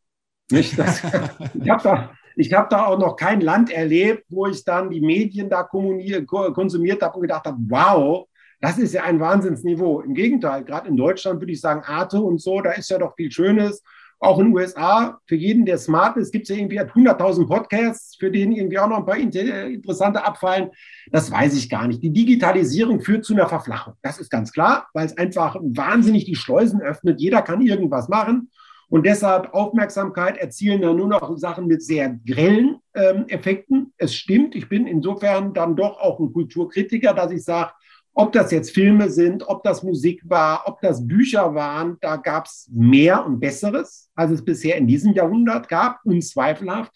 Nicht? 0.52 0.78
Das, 0.78 1.02
ich 1.60 1.68
habe 1.68 1.82
da, 1.82 2.10
hab 2.38 2.70
da 2.70 2.86
auch 2.86 2.98
noch 2.98 3.16
kein 3.16 3.40
Land 3.40 3.70
erlebt, 3.70 4.26
wo 4.28 4.46
ich 4.46 4.64
dann 4.64 4.88
die 4.90 5.00
Medien 5.00 5.50
da 5.50 5.64
konsumiert 5.64 7.02
habe 7.02 7.16
und 7.16 7.22
gedacht 7.22 7.44
habe, 7.44 7.58
wow, 7.68 8.28
das 8.60 8.78
ist 8.78 8.94
ja 8.94 9.02
ein 9.02 9.18
Wahnsinnsniveau. 9.18 10.00
Im 10.02 10.14
Gegenteil, 10.14 10.64
gerade 10.64 10.88
in 10.88 10.96
Deutschland 10.96 11.40
würde 11.40 11.52
ich 11.52 11.60
sagen, 11.60 11.82
Arte 11.84 12.20
und 12.20 12.40
so, 12.40 12.60
da 12.60 12.70
ist 12.70 12.90
ja 12.90 12.98
doch 12.98 13.16
viel 13.16 13.32
Schönes 13.32 13.82
auch 14.20 14.38
in 14.38 14.46
den 14.46 14.54
USA, 14.54 15.18
für 15.26 15.34
jeden, 15.34 15.64
der 15.64 15.78
smart 15.78 16.18
ist, 16.18 16.30
gibt 16.30 16.44
es 16.44 16.54
ja 16.54 16.60
irgendwie 16.60 16.78
100.000 16.78 17.48
Podcasts, 17.48 18.16
für 18.16 18.30
den 18.30 18.52
irgendwie 18.52 18.78
auch 18.78 18.88
noch 18.88 18.98
ein 18.98 19.06
paar 19.06 19.16
interessante 19.16 20.24
abfallen. 20.24 20.70
Das 21.10 21.30
weiß 21.30 21.56
ich 21.56 21.70
gar 21.70 21.88
nicht. 21.88 22.02
Die 22.02 22.12
Digitalisierung 22.12 23.00
führt 23.00 23.24
zu 23.24 23.32
einer 23.32 23.48
Verflachung. 23.48 23.94
Das 24.02 24.20
ist 24.20 24.30
ganz 24.30 24.52
klar, 24.52 24.88
weil 24.92 25.06
es 25.06 25.16
einfach 25.16 25.56
wahnsinnig 25.60 26.26
die 26.26 26.36
Schleusen 26.36 26.82
öffnet. 26.82 27.18
Jeder 27.18 27.40
kann 27.40 27.62
irgendwas 27.62 28.08
machen. 28.10 28.50
Und 28.90 29.06
deshalb 29.06 29.54
Aufmerksamkeit 29.54 30.36
erzielen 30.36 30.82
dann 30.82 30.96
nur 30.96 31.08
noch 31.08 31.38
Sachen 31.38 31.66
mit 31.66 31.82
sehr 31.82 32.18
grellen 32.26 32.80
ähm, 32.94 33.24
Effekten. 33.28 33.94
Es 33.96 34.14
stimmt, 34.14 34.54
ich 34.54 34.68
bin 34.68 34.86
insofern 34.86 35.54
dann 35.54 35.76
doch 35.76 35.98
auch 35.98 36.18
ein 36.18 36.32
Kulturkritiker, 36.32 37.14
dass 37.14 37.30
ich 37.30 37.44
sage, 37.44 37.70
ob 38.14 38.32
das 38.32 38.50
jetzt 38.50 38.72
Filme 38.72 39.08
sind, 39.08 39.48
ob 39.48 39.62
das 39.62 39.82
Musik 39.82 40.22
war, 40.24 40.64
ob 40.66 40.80
das 40.80 41.06
Bücher 41.06 41.54
waren, 41.54 41.96
da 42.00 42.16
gab 42.16 42.46
es 42.46 42.68
mehr 42.72 43.24
und 43.24 43.40
Besseres, 43.40 44.10
als 44.14 44.32
es 44.32 44.44
bisher 44.44 44.76
in 44.76 44.86
diesem 44.86 45.12
Jahrhundert 45.14 45.68
gab, 45.68 46.00
unzweifelhaft. 46.04 46.92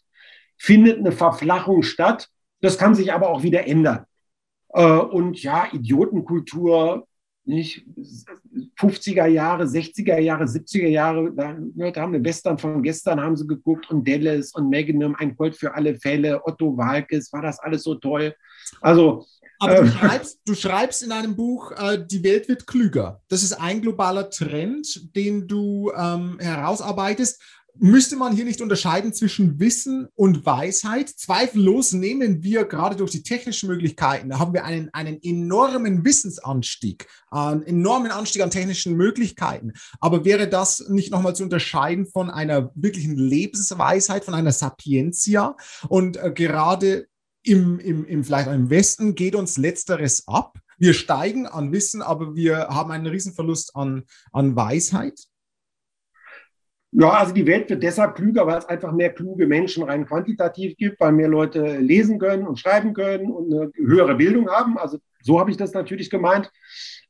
Findet 0.56 0.98
eine 0.98 1.12
Verflachung 1.12 1.82
statt. 1.82 2.28
Das 2.60 2.78
kann 2.78 2.94
sich 2.94 3.12
aber 3.12 3.28
auch 3.28 3.42
wieder 3.42 3.66
ändern. 3.66 4.06
Äh, 4.70 4.84
und 4.84 5.42
ja, 5.42 5.68
Idiotenkultur, 5.72 7.06
nicht 7.46 7.84
50er 8.78 9.26
Jahre, 9.26 9.64
60er 9.64 10.18
Jahre, 10.18 10.44
70er 10.44 10.88
Jahre, 10.88 11.32
da, 11.32 11.56
da 11.58 12.00
haben 12.00 12.12
wir 12.14 12.24
Western 12.24 12.56
von 12.56 12.82
gestern 12.82 13.20
haben 13.20 13.36
sie 13.36 13.46
geguckt 13.46 13.90
und 13.90 14.08
Dallas 14.08 14.54
und 14.54 14.70
Magnum, 14.70 15.14
ein 15.16 15.36
Colt 15.36 15.54
für 15.56 15.74
alle 15.74 15.94
Fälle, 15.96 16.40
Otto 16.46 16.76
Walkes, 16.76 17.32
war 17.32 17.42
das 17.42 17.60
alles 17.60 17.82
so 17.82 17.96
toll. 17.96 18.34
Also 18.80 19.26
aber 19.64 19.76
du, 19.76 19.82
ähm. 19.82 19.92
schreibst, 19.92 20.40
du 20.44 20.54
schreibst 20.54 21.02
in 21.02 21.12
einem 21.12 21.36
Buch, 21.36 21.72
äh, 21.72 22.04
die 22.04 22.22
Welt 22.22 22.48
wird 22.48 22.66
klüger. 22.66 23.20
Das 23.28 23.42
ist 23.42 23.54
ein 23.54 23.80
globaler 23.82 24.30
Trend, 24.30 25.14
den 25.16 25.46
du 25.48 25.92
ähm, 25.96 26.38
herausarbeitest. 26.38 27.40
Müsste 27.76 28.14
man 28.14 28.36
hier 28.36 28.44
nicht 28.44 28.60
unterscheiden 28.60 29.12
zwischen 29.12 29.58
Wissen 29.58 30.06
und 30.14 30.46
Weisheit? 30.46 31.08
Zweifellos 31.08 31.92
nehmen 31.92 32.44
wir 32.44 32.66
gerade 32.66 32.94
durch 32.94 33.10
die 33.10 33.24
technischen 33.24 33.68
Möglichkeiten, 33.68 34.30
da 34.30 34.38
haben 34.38 34.52
wir 34.54 34.64
einen, 34.64 34.90
einen 34.94 35.20
enormen 35.20 36.04
Wissensanstieg, 36.04 37.08
einen 37.32 37.64
enormen 37.64 38.12
Anstieg 38.12 38.42
an 38.42 38.50
technischen 38.50 38.94
Möglichkeiten. 38.94 39.72
Aber 39.98 40.24
wäre 40.24 40.48
das 40.48 40.88
nicht 40.88 41.10
nochmal 41.10 41.34
zu 41.34 41.42
unterscheiden 41.42 42.06
von 42.06 42.30
einer 42.30 42.70
wirklichen 42.76 43.16
Lebensweisheit, 43.16 44.24
von 44.24 44.34
einer 44.34 44.52
Sapientia? 44.52 45.56
Und 45.88 46.16
äh, 46.16 46.30
gerade 46.32 47.08
im, 47.44 47.78
im, 47.78 48.04
im, 48.04 48.24
vielleicht 48.24 48.48
im 48.48 48.70
Westen 48.70 49.14
geht 49.14 49.34
uns 49.34 49.56
letzteres 49.56 50.26
ab. 50.26 50.58
Wir 50.78 50.94
steigen 50.94 51.46
an 51.46 51.72
Wissen, 51.72 52.02
aber 52.02 52.34
wir 52.34 52.68
haben 52.68 52.90
einen 52.90 53.06
Riesenverlust 53.06 53.76
an, 53.76 54.04
an 54.32 54.56
Weisheit. 54.56 55.20
Ja, 56.96 57.10
also 57.10 57.34
die 57.34 57.46
Welt 57.46 57.68
wird 57.70 57.82
deshalb 57.82 58.14
klüger, 58.14 58.46
weil 58.46 58.58
es 58.58 58.66
einfach 58.66 58.92
mehr 58.92 59.12
kluge 59.12 59.48
Menschen 59.48 59.82
rein 59.82 60.06
quantitativ 60.06 60.76
gibt, 60.76 61.00
weil 61.00 61.10
mehr 61.10 61.28
Leute 61.28 61.78
lesen 61.78 62.20
können 62.20 62.46
und 62.46 62.60
schreiben 62.60 62.94
können 62.94 63.32
und 63.32 63.52
eine 63.52 63.72
höhere 63.74 64.14
Bildung 64.14 64.48
haben. 64.48 64.78
Also 64.78 64.98
so 65.20 65.40
habe 65.40 65.50
ich 65.50 65.56
das 65.56 65.72
natürlich 65.72 66.08
gemeint. 66.08 66.52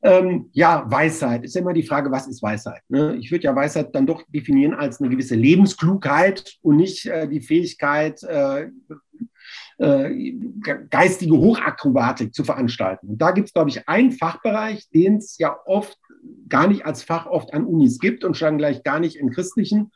Ähm, 0.01 0.49
ja, 0.53 0.85
Weisheit 0.89 1.43
ist 1.43 1.53
ja 1.53 1.61
immer 1.61 1.73
die 1.73 1.83
Frage, 1.83 2.11
was 2.11 2.27
ist 2.27 2.41
Weisheit? 2.41 2.81
Ne? 2.89 3.15
Ich 3.19 3.31
würde 3.31 3.43
ja 3.43 3.55
Weisheit 3.55 3.93
dann 3.93 4.07
doch 4.07 4.23
definieren 4.27 4.73
als 4.73 4.99
eine 4.99 5.09
gewisse 5.09 5.35
Lebensklugheit 5.35 6.55
und 6.61 6.77
nicht 6.77 7.05
äh, 7.05 7.27
die 7.27 7.41
Fähigkeit, 7.41 8.23
äh, 8.23 8.69
äh, 9.77 10.33
geistige 10.89 11.37
Hochakrobatik 11.37 12.33
zu 12.33 12.43
veranstalten. 12.43 13.07
Und 13.09 13.17
da 13.21 13.31
gibt 13.31 13.47
es, 13.47 13.53
glaube 13.53 13.69
ich, 13.69 13.87
einen 13.87 14.11
Fachbereich, 14.11 14.89
den 14.93 15.17
es 15.17 15.37
ja 15.37 15.57
oft 15.65 15.97
gar 16.49 16.67
nicht 16.67 16.85
als 16.85 17.03
Fach 17.03 17.25
oft 17.25 17.53
an 17.53 17.65
Unis 17.65 17.99
gibt 17.99 18.23
und 18.23 18.37
schon 18.37 18.57
gleich 18.57 18.83
gar 18.83 18.99
nicht 18.99 19.15
in 19.17 19.31
christlichen 19.31 19.91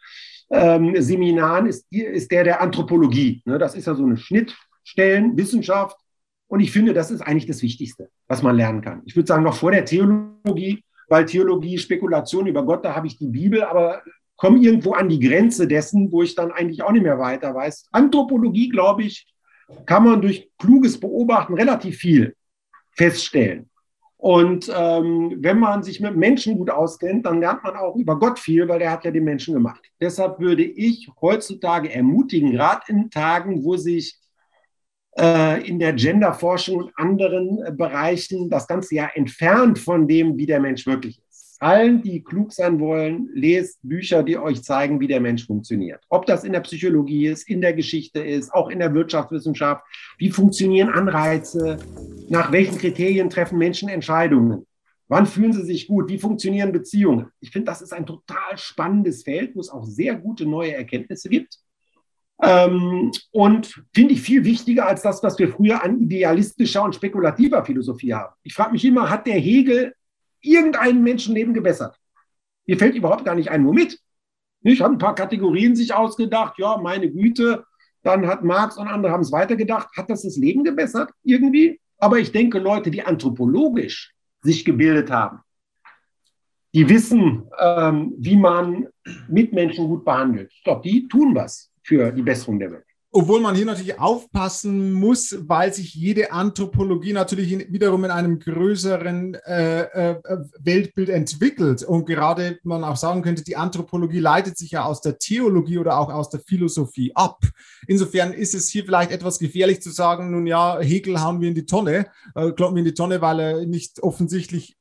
ähm, 0.51 1.00
Seminaren, 1.01 1.68
ist, 1.68 1.86
ist 1.92 2.32
der 2.32 2.44
der 2.44 2.62
Anthropologie. 2.62 3.42
Ne, 3.46 3.58
das 3.58 3.75
ist 3.75 3.88
ja 3.88 3.96
so 3.96 4.04
eine 4.04 4.18
Schnittstellenwissenschaft. 4.18 5.98
Und 6.48 6.62
ich 6.62 6.72
finde, 6.72 6.94
das 6.94 7.12
ist 7.12 7.22
eigentlich 7.22 7.46
das 7.46 7.62
Wichtigste, 7.62 8.10
was 8.28 8.42
man 8.42 8.56
lernen 8.56 8.82
kann. 8.82 9.04
Ich 9.06 9.16
würde 9.16 9.28
sagen, 9.28 9.44
noch 9.44 9.56
vor 9.56 9.72
der 9.72 9.86
Theologie, 9.86 10.84
weil 11.08 11.25
Theologie, 11.25 11.78
Spekulation 11.78 12.48
über 12.48 12.66
Gott, 12.66 12.84
da 12.84 12.96
habe 12.96 13.08
ich 13.08 13.18
die 13.18 13.28
Bibel, 13.28 13.63
aber 13.63 14.01
komme 14.36 14.60
irgendwo 14.60 14.94
an 14.94 15.10
die 15.10 15.20
Grenze 15.20 15.68
dessen, 15.68 16.12
wo 16.12 16.24
ich 16.24 16.34
dann 16.34 16.51
eigentlich 16.51 16.82
auch 16.82 16.92
nicht 16.92 17.04
mehr 17.04 17.20
weiter 17.20 17.54
weiß. 17.54 17.89
Anthropologie, 17.92 18.70
glaube 18.70 19.04
ich, 19.04 19.28
kann 19.86 20.04
man 20.04 20.22
durch 20.22 20.50
kluges 20.58 21.00
Beobachten 21.00 21.54
relativ 21.54 21.98
viel 21.98 22.36
feststellen. 22.92 23.70
Und 24.18 24.70
ähm, 24.76 25.38
wenn 25.40 25.60
man 25.60 25.82
sich 25.82 26.02
mit 26.02 26.18
Menschen 26.18 26.58
gut 26.58 26.70
auskennt, 26.70 27.26
dann 27.26 27.40
lernt 27.40 27.64
man 27.64 27.78
auch 27.78 27.96
über 27.96 28.20
Gott 28.20 28.38
viel, 28.38 28.68
weil 28.68 28.82
er 28.82 28.92
hat 28.92 29.06
ja 29.06 29.12
den 29.12 29.24
Menschen 29.24 29.54
gemacht. 29.54 29.82
Deshalb 30.02 30.40
würde 30.40 30.64
ich 30.64 31.10
heutzutage 31.22 31.94
ermutigen, 31.94 32.52
gerade 32.52 32.82
in 32.88 33.10
Tagen, 33.10 33.64
wo 33.64 33.78
sich 33.78 34.20
äh, 35.18 35.66
in 35.66 35.80
der 35.80 35.94
Genderforschung 35.94 36.78
und 36.78 36.92
anderen 36.98 37.64
äh, 37.64 37.72
Bereichen 37.72 38.50
das 38.50 38.68
Ganze 38.68 38.96
ja 38.96 39.10
entfernt 39.14 39.80
von 39.80 40.06
dem, 40.06 40.38
wie 40.38 40.46
der 40.46 40.60
Mensch 40.60 40.86
wirklich 40.86 41.20
ist 41.20 41.29
allen, 41.60 42.01
die 42.01 42.24
klug 42.24 42.51
sein 42.51 42.80
wollen, 42.80 43.30
lest 43.34 43.80
Bücher, 43.84 44.24
die 44.24 44.38
euch 44.38 44.63
zeigen, 44.63 45.00
wie 45.00 45.08
der 45.08 45.20
Mensch 45.20 45.46
funktioniert. 45.46 46.04
Ob 46.10 46.25
das 46.25 46.44
in 46.44 46.54
der 46.54 46.62
Psychologie 46.62 47.28
ist, 47.28 47.50
in 47.50 47.62
der 47.62 47.74
Geschichte 47.74 48.20
ist, 48.20 48.54
auch 48.54 48.70
in 48.70 48.80
der 48.80 48.94
Wirtschaftswissenschaft. 48.94 49.84
Wie 50.18 50.32
funktionieren 50.32 50.89
Anreize? 50.89 51.78
Nach 52.30 52.51
welchen 52.51 52.78
Kriterien 52.78 53.30
treffen 53.30 53.58
Menschen 53.58 53.89
Entscheidungen? 53.89 54.66
Wann 55.10 55.25
fühlen 55.25 55.54
sie 55.54 55.66
sich 55.66 55.88
gut? 55.88 56.10
Wie 56.10 56.20
funktionieren 56.20 56.72
Beziehungen? 56.72 57.28
Ich 57.39 57.51
finde, 57.51 57.66
das 57.66 57.82
ist 57.82 57.94
ein 57.94 58.06
total 58.06 58.58
spannendes 58.58 59.24
Feld, 59.24 59.56
wo 59.56 59.60
es 59.60 59.70
auch 59.70 59.86
sehr 59.86 60.16
gute 60.16 60.46
neue 60.46 60.74
Erkenntnisse 60.74 61.30
gibt. 61.30 61.58
Ähm, 62.42 63.12
und 63.32 63.84
finde 63.94 64.13
ich 64.13 64.22
viel 64.22 64.46
wichtiger 64.46 64.86
als 64.86 65.01
das, 65.01 65.22
was 65.24 65.38
wir 65.39 65.50
früher 65.50 65.84
an 65.84 66.00
idealistischer 66.00 66.84
und 66.84 66.96
spekulativer 66.96 67.66
Philosophie 67.66 68.13
haben. 68.13 68.34
Ich 68.44 68.54
frage 68.54 68.72
mich 68.72 68.86
immer, 68.86 69.10
hat 69.10 69.28
der 69.28 69.39
Hegel 69.39 69.94
irgendein 70.41 71.03
Menschenleben 71.03 71.53
gebessert. 71.53 71.98
Mir 72.65 72.77
fällt 72.77 72.96
überhaupt 72.96 73.25
gar 73.25 73.36
nicht 73.36 73.50
ein, 73.50 73.65
womit. 73.65 74.00
Ich 74.62 74.81
habe 74.81 74.93
ein 74.93 75.00
paar 75.00 75.15
Kategorien 75.15 75.75
sich 75.75 75.93
ausgedacht, 75.93 76.55
ja, 76.58 76.77
meine 76.77 77.10
Güte. 77.10 77.65
Dann 78.03 78.27
hat 78.27 78.43
Marx 78.43 78.77
und 78.77 78.88
andere 78.88 79.12
haben 79.12 79.22
es 79.22 79.31
weitergedacht. 79.31 79.89
Hat 79.96 80.10
das 80.10 80.24
das 80.24 80.38
Leben 80.38 80.63
gebessert 80.63 81.12
irgendwie? 81.24 81.79
Aber 81.98 82.19
ich 82.19 82.31
denke, 82.31 82.60
Leute, 82.60 82.91
die 82.91 83.03
anthropologisch 83.03 84.13
sich 84.41 84.63
gebildet 84.63 85.12
haben, 85.12 85.39
die 86.74 86.88
wissen, 86.88 87.50
ähm, 87.60 88.13
wie 88.17 88.38
man 88.38 88.88
Mitmenschen 89.27 89.88
gut 89.88 90.05
behandelt. 90.05 90.53
Glaube, 90.63 90.81
die 90.88 91.08
tun 91.08 91.36
was 91.36 91.72
für 91.84 92.12
die 92.12 92.22
Besserung 92.22 92.60
der 92.60 92.72
Welt. 92.72 92.86
Obwohl 93.12 93.42
man 93.42 93.56
hier 93.56 93.66
natürlich 93.66 94.00
aufpassen 94.00 94.94
muss, 94.94 95.36
weil 95.48 95.74
sich 95.74 95.96
jede 95.96 96.32
Anthropologie 96.32 97.13
natürlich 97.13 97.51
in, 97.51 97.74
wiederum 97.74 98.06
in 98.06 98.12
einem 98.12 98.39
größeren 98.39 99.34
äh, 99.34 99.82
äh, 99.82 100.16
Weltbild 100.60 101.10
entwickelt. 101.10 101.82
Und 101.82 102.06
gerade 102.06 102.60
man 102.63 102.84
auch 102.84 102.98
sagen 102.98 103.24
könnte, 103.24 103.44
die 103.44 103.56
Anthropologie 103.56 104.20
leitet 104.20 104.60
sich 104.60 104.72
ja 104.72 104.86
aus 104.86 105.01
der 105.01 105.18
Theologie 105.18 105.80
oder 105.80 105.98
auch 105.98 106.13
aus 106.13 106.30
der 106.30 106.39
Philosophie 106.42 107.12
ab. 107.16 107.39
Insofern 107.88 108.32
ist 108.32 108.54
es 108.54 108.70
hier 108.70 108.86
vielleicht 108.86 109.12
etwas 109.12 109.39
gefährlich 109.39 109.82
zu 109.82 109.89
sagen, 109.89 110.30
nun 110.30 110.46
ja, 110.46 110.80
Hegel 110.80 111.20
haben 111.20 111.42
wir 111.42 111.50
in 111.50 111.56
die 111.56 111.66
Tonne, 111.66 112.08
äh, 112.36 112.51
kloppen 112.51 112.75
wir 112.75 112.82
in 112.82 112.86
die 112.86 112.94
Tonne, 112.94 113.22
weil 113.22 113.39
er 113.39 113.66
nicht 113.66 114.04
offensichtlich 114.04 114.79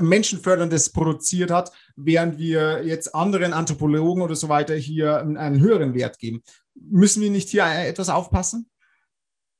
Menschenförderndes 0.00 0.90
produziert 0.90 1.50
hat, 1.50 1.72
während 1.96 2.38
wir 2.38 2.84
jetzt 2.84 3.14
anderen 3.14 3.52
Anthropologen 3.52 4.22
oder 4.22 4.34
so 4.34 4.48
weiter 4.48 4.74
hier 4.74 5.18
einen 5.18 5.60
höheren 5.60 5.94
Wert 5.94 6.18
geben. 6.18 6.42
Müssen 6.74 7.22
wir 7.22 7.30
nicht 7.30 7.48
hier 7.48 7.64
etwas 7.64 8.08
aufpassen? 8.08 8.68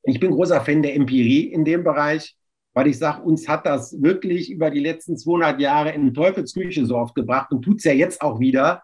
Ich 0.03 0.21
bin 0.21 0.33
großer 0.33 0.61
Fan 0.61 0.83
der 0.83 0.95
Empirie 0.95 1.45
in 1.53 1.65
dem 1.65 1.83
Bereich, 1.83 2.37
weil 2.75 2.89
ich 2.89 2.99
sage, 2.99 3.23
uns 3.23 3.49
hat 3.49 3.65
das 3.67 4.03
wirklich 4.03 4.51
über 4.51 4.71
die 4.71 4.81
letzten 4.81 5.17
200 5.17 5.61
Jahre 5.61 5.93
in 5.93 6.13
Teufelsküche 6.13 6.85
so 6.85 6.97
oft 6.97 7.15
gebracht 7.15 7.53
und 7.53 7.63
tut 7.63 7.79
es 7.79 7.85
ja 7.85 7.93
jetzt 7.93 8.21
auch 8.21 8.41
wieder 8.41 8.83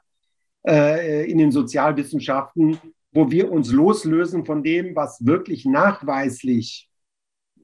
äh, 0.66 1.30
in 1.30 1.38
den 1.38 1.52
Sozialwissenschaften, 1.52 2.78
wo 3.12 3.30
wir 3.30 3.50
uns 3.50 3.72
loslösen 3.72 4.46
von 4.46 4.62
dem, 4.62 4.94
was 4.94 5.24
wirklich 5.26 5.64
nachweislich 5.64 6.88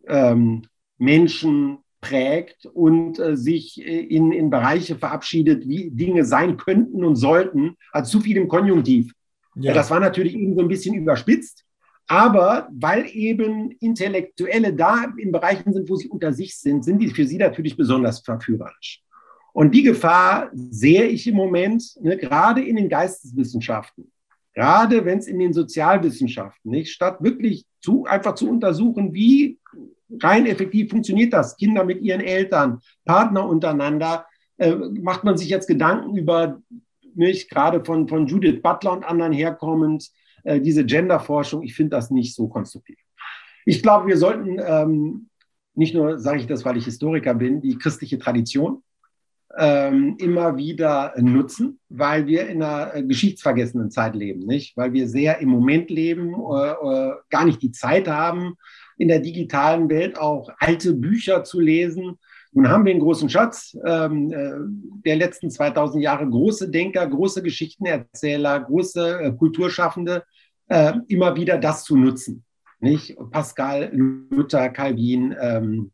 ähm, 0.08 0.62
Menschen 0.98 1.78
prägt 2.06 2.66
und 2.66 3.18
äh, 3.18 3.36
sich 3.36 3.80
äh, 3.84 4.00
in, 4.00 4.32
in 4.32 4.50
Bereiche 4.50 4.96
verabschiedet, 4.96 5.66
wie 5.68 5.90
Dinge 5.90 6.24
sein 6.24 6.56
könnten 6.56 7.04
und 7.04 7.16
sollten, 7.16 7.76
als 7.92 8.10
zu 8.10 8.20
viel 8.20 8.36
im 8.36 8.48
Konjunktiv. 8.48 9.12
Ja. 9.56 9.72
Das 9.72 9.90
war 9.90 10.00
natürlich 10.00 10.34
eben 10.34 10.54
so 10.54 10.60
ein 10.60 10.68
bisschen 10.68 10.94
überspitzt. 10.94 11.64
Aber 12.08 12.68
weil 12.70 13.06
eben 13.12 13.72
Intellektuelle 13.80 14.72
da 14.72 15.06
in 15.18 15.32
Bereichen 15.32 15.72
sind, 15.72 15.88
wo 15.88 15.96
sie 15.96 16.08
unter 16.08 16.32
sich 16.32 16.56
sind, 16.56 16.84
sind 16.84 17.00
die 17.00 17.08
für 17.08 17.26
sie 17.26 17.38
natürlich 17.38 17.76
besonders 17.76 18.20
verführerisch. 18.20 19.02
Und 19.52 19.74
die 19.74 19.82
Gefahr 19.82 20.50
sehe 20.54 21.06
ich 21.06 21.26
im 21.26 21.34
Moment, 21.34 21.82
ne, 22.00 22.16
gerade 22.16 22.62
in 22.62 22.76
den 22.76 22.88
Geisteswissenschaften, 22.88 24.12
gerade 24.54 25.04
wenn 25.04 25.18
es 25.18 25.26
in 25.26 25.40
den 25.40 25.52
Sozialwissenschaften, 25.52 26.70
nicht, 26.70 26.92
statt 26.92 27.16
wirklich 27.20 27.66
zu, 27.80 28.04
einfach 28.04 28.36
zu 28.36 28.48
untersuchen, 28.48 29.12
wie 29.12 29.58
rein 30.22 30.46
effektiv 30.46 30.90
funktioniert 30.90 31.32
das, 31.32 31.56
Kinder 31.56 31.84
mit 31.84 32.02
ihren 32.02 32.20
Eltern, 32.20 32.80
Partner 33.04 33.48
untereinander, 33.48 34.26
äh, 34.58 34.74
macht 34.74 35.24
man 35.24 35.36
sich 35.36 35.48
jetzt 35.48 35.68
Gedanken 35.68 36.16
über, 36.16 36.60
nicht, 37.14 37.50
gerade 37.50 37.84
von, 37.84 38.08
von 38.08 38.26
Judith 38.26 38.62
Butler 38.62 38.92
und 38.92 39.04
anderen 39.04 39.32
herkommend, 39.32 40.10
äh, 40.44 40.60
diese 40.60 40.84
Genderforschung, 40.84 41.62
ich 41.62 41.74
finde 41.74 41.90
das 41.90 42.10
nicht 42.10 42.34
so 42.34 42.48
konstruktiv. 42.48 42.98
Ich 43.64 43.82
glaube, 43.82 44.06
wir 44.06 44.16
sollten 44.16 44.60
ähm, 44.64 45.28
nicht 45.74 45.94
nur, 45.94 46.18
sage 46.18 46.38
ich 46.38 46.46
das, 46.46 46.64
weil 46.64 46.76
ich 46.76 46.84
Historiker 46.84 47.34
bin, 47.34 47.60
die 47.60 47.76
christliche 47.76 48.18
Tradition 48.18 48.82
ähm, 49.58 50.16
immer 50.18 50.56
wieder 50.56 51.14
nutzen, 51.18 51.80
weil 51.88 52.26
wir 52.26 52.46
in 52.46 52.62
einer 52.62 52.94
äh, 52.94 53.02
geschichtsvergessenen 53.02 53.90
Zeit 53.90 54.14
leben, 54.14 54.40
nicht? 54.40 54.76
Weil 54.76 54.92
wir 54.92 55.08
sehr 55.08 55.38
im 55.38 55.48
Moment 55.48 55.90
leben, 55.90 56.34
äh, 56.34 56.70
äh, 56.70 57.14
gar 57.30 57.44
nicht 57.44 57.62
die 57.62 57.72
Zeit 57.72 58.08
haben, 58.08 58.54
in 58.98 59.08
der 59.08 59.20
digitalen 59.20 59.88
Welt 59.88 60.18
auch 60.18 60.48
alte 60.58 60.94
Bücher 60.94 61.44
zu 61.44 61.60
lesen. 61.60 62.18
Nun 62.52 62.68
haben 62.68 62.84
wir 62.84 62.92
einen 62.92 63.00
großen 63.00 63.28
Schatz 63.28 63.76
ähm, 63.84 64.32
äh, 64.32 64.52
der 65.04 65.16
letzten 65.16 65.50
2000 65.50 66.02
Jahre, 66.02 66.28
große 66.28 66.70
Denker, 66.70 67.06
große 67.06 67.42
Geschichtenerzähler, 67.42 68.60
große 68.60 69.20
äh, 69.20 69.32
Kulturschaffende, 69.32 70.24
äh, 70.68 70.94
immer 71.08 71.36
wieder 71.36 71.58
das 71.58 71.84
zu 71.84 71.96
nutzen. 71.96 72.44
Nicht? 72.80 73.16
Pascal, 73.30 73.90
Luther, 73.92 74.70
Calvin, 74.70 75.34
ähm, 75.38 75.92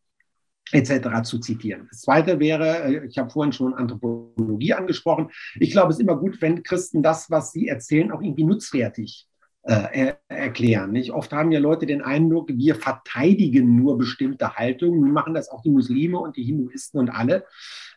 etc. 0.71 1.23
zu 1.25 1.38
zitieren. 1.38 1.88
Das 1.90 2.02
Zweite 2.02 2.38
wäre, 2.38 2.85
äh, 2.85 3.06
ich 3.06 3.18
habe 3.18 3.30
vorhin 3.30 3.52
schon 3.52 3.75
Anthropologie 3.75 4.75
angesprochen. 4.75 5.30
Ich 5.59 5.73
glaube, 5.73 5.90
es 5.90 5.97
ist 5.97 6.02
immer 6.02 6.16
gut, 6.16 6.40
wenn 6.40 6.62
Christen 6.62 7.02
das, 7.02 7.30
was 7.30 7.52
sie 7.52 7.68
erzählen, 7.68 8.12
auch 8.12 8.23
irgendwie 8.23 8.44
nutzwertig 8.44 9.26
äh, 9.64 10.14
erklären. 10.28 10.92
Nicht? 10.92 11.12
Oft 11.12 11.33
haben 11.33 11.52
ja 11.52 11.61
Leute 11.61 11.87
den 11.87 12.02
Eindruck, 12.02 12.49
wir 12.52 12.75
verteidigen 12.75 13.76
nur 13.76 13.99
bestimmte 13.99 14.54
Haltungen. 14.57 15.00
Nun 15.00 15.12
machen 15.12 15.35
das 15.35 15.50
auch 15.50 15.62
die 15.62 15.71
Muslime 15.71 16.19
und 16.19 16.37
die 16.37 16.45
Hinduisten 16.45 16.99
und 16.99 17.11
alle. 17.11 17.45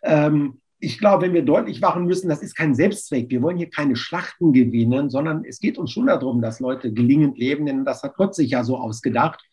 Ähm, 0.03 0.61
ich 0.79 0.99
glaube, 0.99 1.23
wenn 1.23 1.33
wir 1.33 1.43
deutlich 1.43 1.81
machen 1.81 2.05
müssen, 2.05 2.29
das 2.29 2.43
ist 2.43 2.55
kein 2.55 2.75
Selbstzweck. 2.75 3.29
Wir 3.29 3.41
wollen 3.41 3.57
hier 3.57 3.69
keine 3.69 3.95
Schlachten 3.95 4.53
gewinnen, 4.53 5.09
sondern 5.09 5.43
es 5.45 5.59
geht 5.59 5.77
uns 5.77 5.91
schon 5.91 6.07
darum, 6.07 6.41
dass 6.41 6.59
Leute 6.59 6.93
gelingend 6.93 7.37
leben, 7.37 7.65
denn 7.65 7.85
das 7.85 8.03
hat 8.03 8.15
Gott 8.15 8.35
sich 8.35 8.51
ja 8.51 8.63
so 8.63 8.77
ausgedacht. 8.77 9.43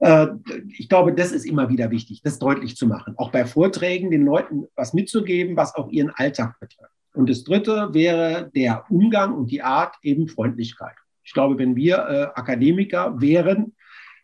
Äh, 0.00 0.26
ich 0.68 0.88
glaube, 0.88 1.14
das 1.14 1.32
ist 1.32 1.46
immer 1.46 1.70
wieder 1.70 1.90
wichtig, 1.90 2.20
das 2.22 2.38
deutlich 2.38 2.76
zu 2.76 2.86
machen. 2.86 3.14
Auch 3.16 3.30
bei 3.30 3.46
Vorträgen 3.46 4.10
den 4.10 4.24
Leuten 4.24 4.66
was 4.74 4.92
mitzugeben, 4.92 5.56
was 5.56 5.74
auch 5.74 5.88
ihren 5.90 6.10
Alltag 6.10 6.60
betrifft. 6.60 6.90
Und 7.14 7.30
das 7.30 7.44
Dritte 7.44 7.90
wäre 7.92 8.50
der 8.54 8.84
Umgang 8.90 9.34
und 9.34 9.50
die 9.50 9.62
Art 9.62 9.94
eben 10.02 10.28
Freundlichkeit. 10.28 10.96
Ich 11.24 11.32
glaube, 11.32 11.58
wenn 11.58 11.76
wir 11.76 11.96
äh, 11.98 12.22
Akademiker 12.38 13.20
wären, 13.20 13.74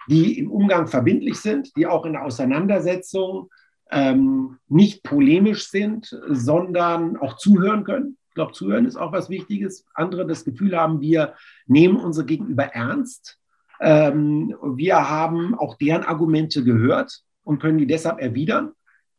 die 0.09 0.39
im 0.39 0.51
Umgang 0.51 0.87
verbindlich 0.87 1.37
sind, 1.37 1.75
die 1.77 1.87
auch 1.87 2.05
in 2.05 2.15
der 2.15 2.25
Auseinandersetzung 2.25 3.51
ähm, 3.91 4.59
nicht 4.69 5.03
polemisch 5.03 5.69
sind, 5.69 6.17
sondern 6.29 7.17
auch 7.17 7.37
zuhören 7.37 7.85
können. 7.85 8.17
Ich 8.29 8.35
glaube, 8.35 8.53
zuhören 8.53 8.87
ist 8.87 8.97
auch 8.97 9.13
was 9.13 9.29
Wichtiges. 9.29 9.85
Andere 9.95 10.27
das 10.27 10.45
Gefühl 10.45 10.77
haben, 10.77 11.01
wir 11.01 11.35
nehmen 11.67 11.97
unsere 11.97 12.27
Gegenüber 12.27 12.65
ernst 12.65 13.41
ähm, 13.81 14.55
wir 14.63 15.09
haben 15.09 15.55
auch 15.55 15.77
deren 15.77 16.05
Argumente 16.05 16.63
gehört 16.63 17.23
und 17.43 17.61
können 17.61 17.79
die 17.79 17.87
deshalb 17.87 18.21
erwidern. 18.21 18.73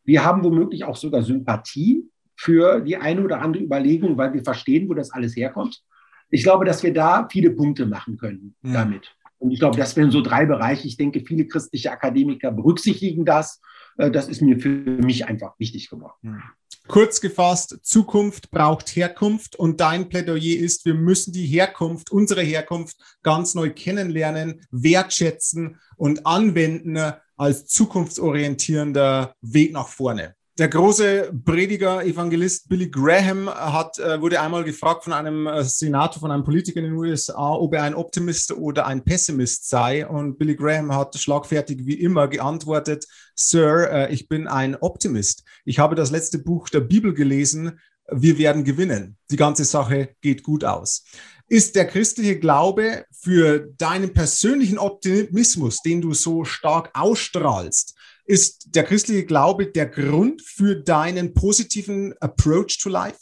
Wir 0.03 0.23
haben 0.23 0.43
womöglich 0.43 0.83
auch 0.83 0.95
sogar 0.95 1.23
Sympathie 1.23 2.07
für 2.35 2.79
die 2.81 2.97
eine 2.97 3.23
oder 3.23 3.41
andere 3.41 3.63
Überlegung, 3.63 4.17
weil 4.17 4.33
wir 4.33 4.43
verstehen, 4.43 4.87
wo 4.87 4.93
das 4.93 5.11
alles 5.11 5.35
herkommt. 5.35 5.81
Ich 6.31 6.43
glaube, 6.43 6.65
dass 6.65 6.81
wir 6.81 6.93
da 6.93 7.27
viele 7.31 7.51
Punkte 7.51 7.85
machen 7.85 8.17
können 8.17 8.55
mhm. 8.61 8.73
damit. 8.73 9.15
Und 9.37 9.51
ich 9.51 9.59
glaube, 9.59 9.77
das 9.77 9.95
wären 9.95 10.11
so 10.11 10.21
drei 10.21 10.45
Bereiche. 10.45 10.87
Ich 10.87 10.97
denke, 10.97 11.21
viele 11.21 11.47
christliche 11.47 11.91
Akademiker 11.91 12.51
berücksichtigen 12.51 13.25
das. 13.25 13.61
Äh, 13.97 14.11
das 14.11 14.27
ist 14.27 14.41
mir 14.41 14.59
für 14.59 14.69
mich 14.69 15.25
einfach 15.25 15.53
wichtig 15.59 15.89
geworden. 15.89 16.13
Mhm. 16.21 16.41
Kurz 16.87 17.21
gefasst, 17.21 17.79
Zukunft 17.83 18.49
braucht 18.49 18.89
Herkunft 18.95 19.55
und 19.55 19.79
dein 19.79 20.09
Plädoyer 20.09 20.59
ist, 20.59 20.83
wir 20.85 20.95
müssen 20.95 21.31
die 21.31 21.45
Herkunft, 21.45 22.11
unsere 22.11 22.41
Herkunft 22.41 22.97
ganz 23.23 23.53
neu 23.53 23.69
kennenlernen, 23.69 24.61
wertschätzen 24.71 25.79
und 25.95 26.25
anwenden 26.25 26.97
als 27.37 27.67
zukunftsorientierender 27.67 29.35
Weg 29.41 29.73
nach 29.73 29.87
vorne. 29.87 30.35
Der 30.61 30.69
große 30.69 31.33
Prediger, 31.43 32.05
Evangelist 32.05 32.69
Billy 32.69 32.87
Graham 32.87 33.49
hat, 33.49 33.97
äh, 33.97 34.21
wurde 34.21 34.39
einmal 34.39 34.63
gefragt 34.63 35.03
von 35.03 35.11
einem 35.11 35.47
äh, 35.47 35.63
Senator, 35.63 36.19
von 36.19 36.29
einem 36.29 36.43
Politiker 36.43 36.77
in 36.77 36.85
den 36.85 36.93
USA, 36.93 37.53
ob 37.55 37.73
er 37.73 37.81
ein 37.81 37.95
Optimist 37.95 38.51
oder 38.51 38.85
ein 38.85 39.03
Pessimist 39.03 39.67
sei. 39.67 40.05
Und 40.05 40.37
Billy 40.37 40.55
Graham 40.55 40.93
hat 40.93 41.17
schlagfertig 41.17 41.87
wie 41.87 41.99
immer 41.99 42.27
geantwortet, 42.27 43.07
Sir, 43.33 43.89
äh, 43.91 44.13
ich 44.13 44.27
bin 44.27 44.47
ein 44.47 44.75
Optimist. 44.75 45.45
Ich 45.65 45.79
habe 45.79 45.95
das 45.95 46.11
letzte 46.11 46.37
Buch 46.37 46.69
der 46.69 46.81
Bibel 46.81 47.15
gelesen. 47.15 47.79
Wir 48.11 48.37
werden 48.37 48.63
gewinnen. 48.63 49.17
Die 49.31 49.37
ganze 49.37 49.65
Sache 49.65 50.09
geht 50.21 50.43
gut 50.43 50.63
aus. 50.63 51.05
Ist 51.47 51.75
der 51.75 51.87
christliche 51.87 52.37
Glaube 52.37 53.05
für 53.11 53.67
deinen 53.79 54.13
persönlichen 54.13 54.77
Optimismus, 54.77 55.81
den 55.81 56.01
du 56.01 56.13
so 56.13 56.45
stark 56.45 56.91
ausstrahlst, 56.93 57.95
ist 58.31 58.75
der 58.75 58.85
christliche 58.85 59.25
Glaube 59.25 59.67
der 59.67 59.87
Grund 59.87 60.41
für 60.41 60.77
deinen 60.77 61.33
positiven 61.33 62.13
Approach 62.21 62.79
to 62.81 62.89
life? 62.89 63.19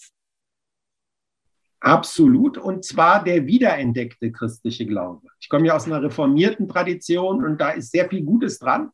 Absolut, 1.80 2.60
und 2.60 2.86
zwar 2.86 3.24
der 3.24 3.48
wiederentdeckte 3.48 4.32
christliche 4.32 4.86
Glaube. 4.86 5.28
Ich 5.40 5.50
komme 5.50 5.66
ja 5.66 5.76
aus 5.76 5.88
einer 5.88 6.04
reformierten 6.04 6.68
Tradition 6.68 7.44
und 7.44 7.60
da 7.60 7.72
ist 7.72 7.92
sehr 7.92 8.08
viel 8.08 8.24
Gutes 8.24 8.60
dran. 8.60 8.92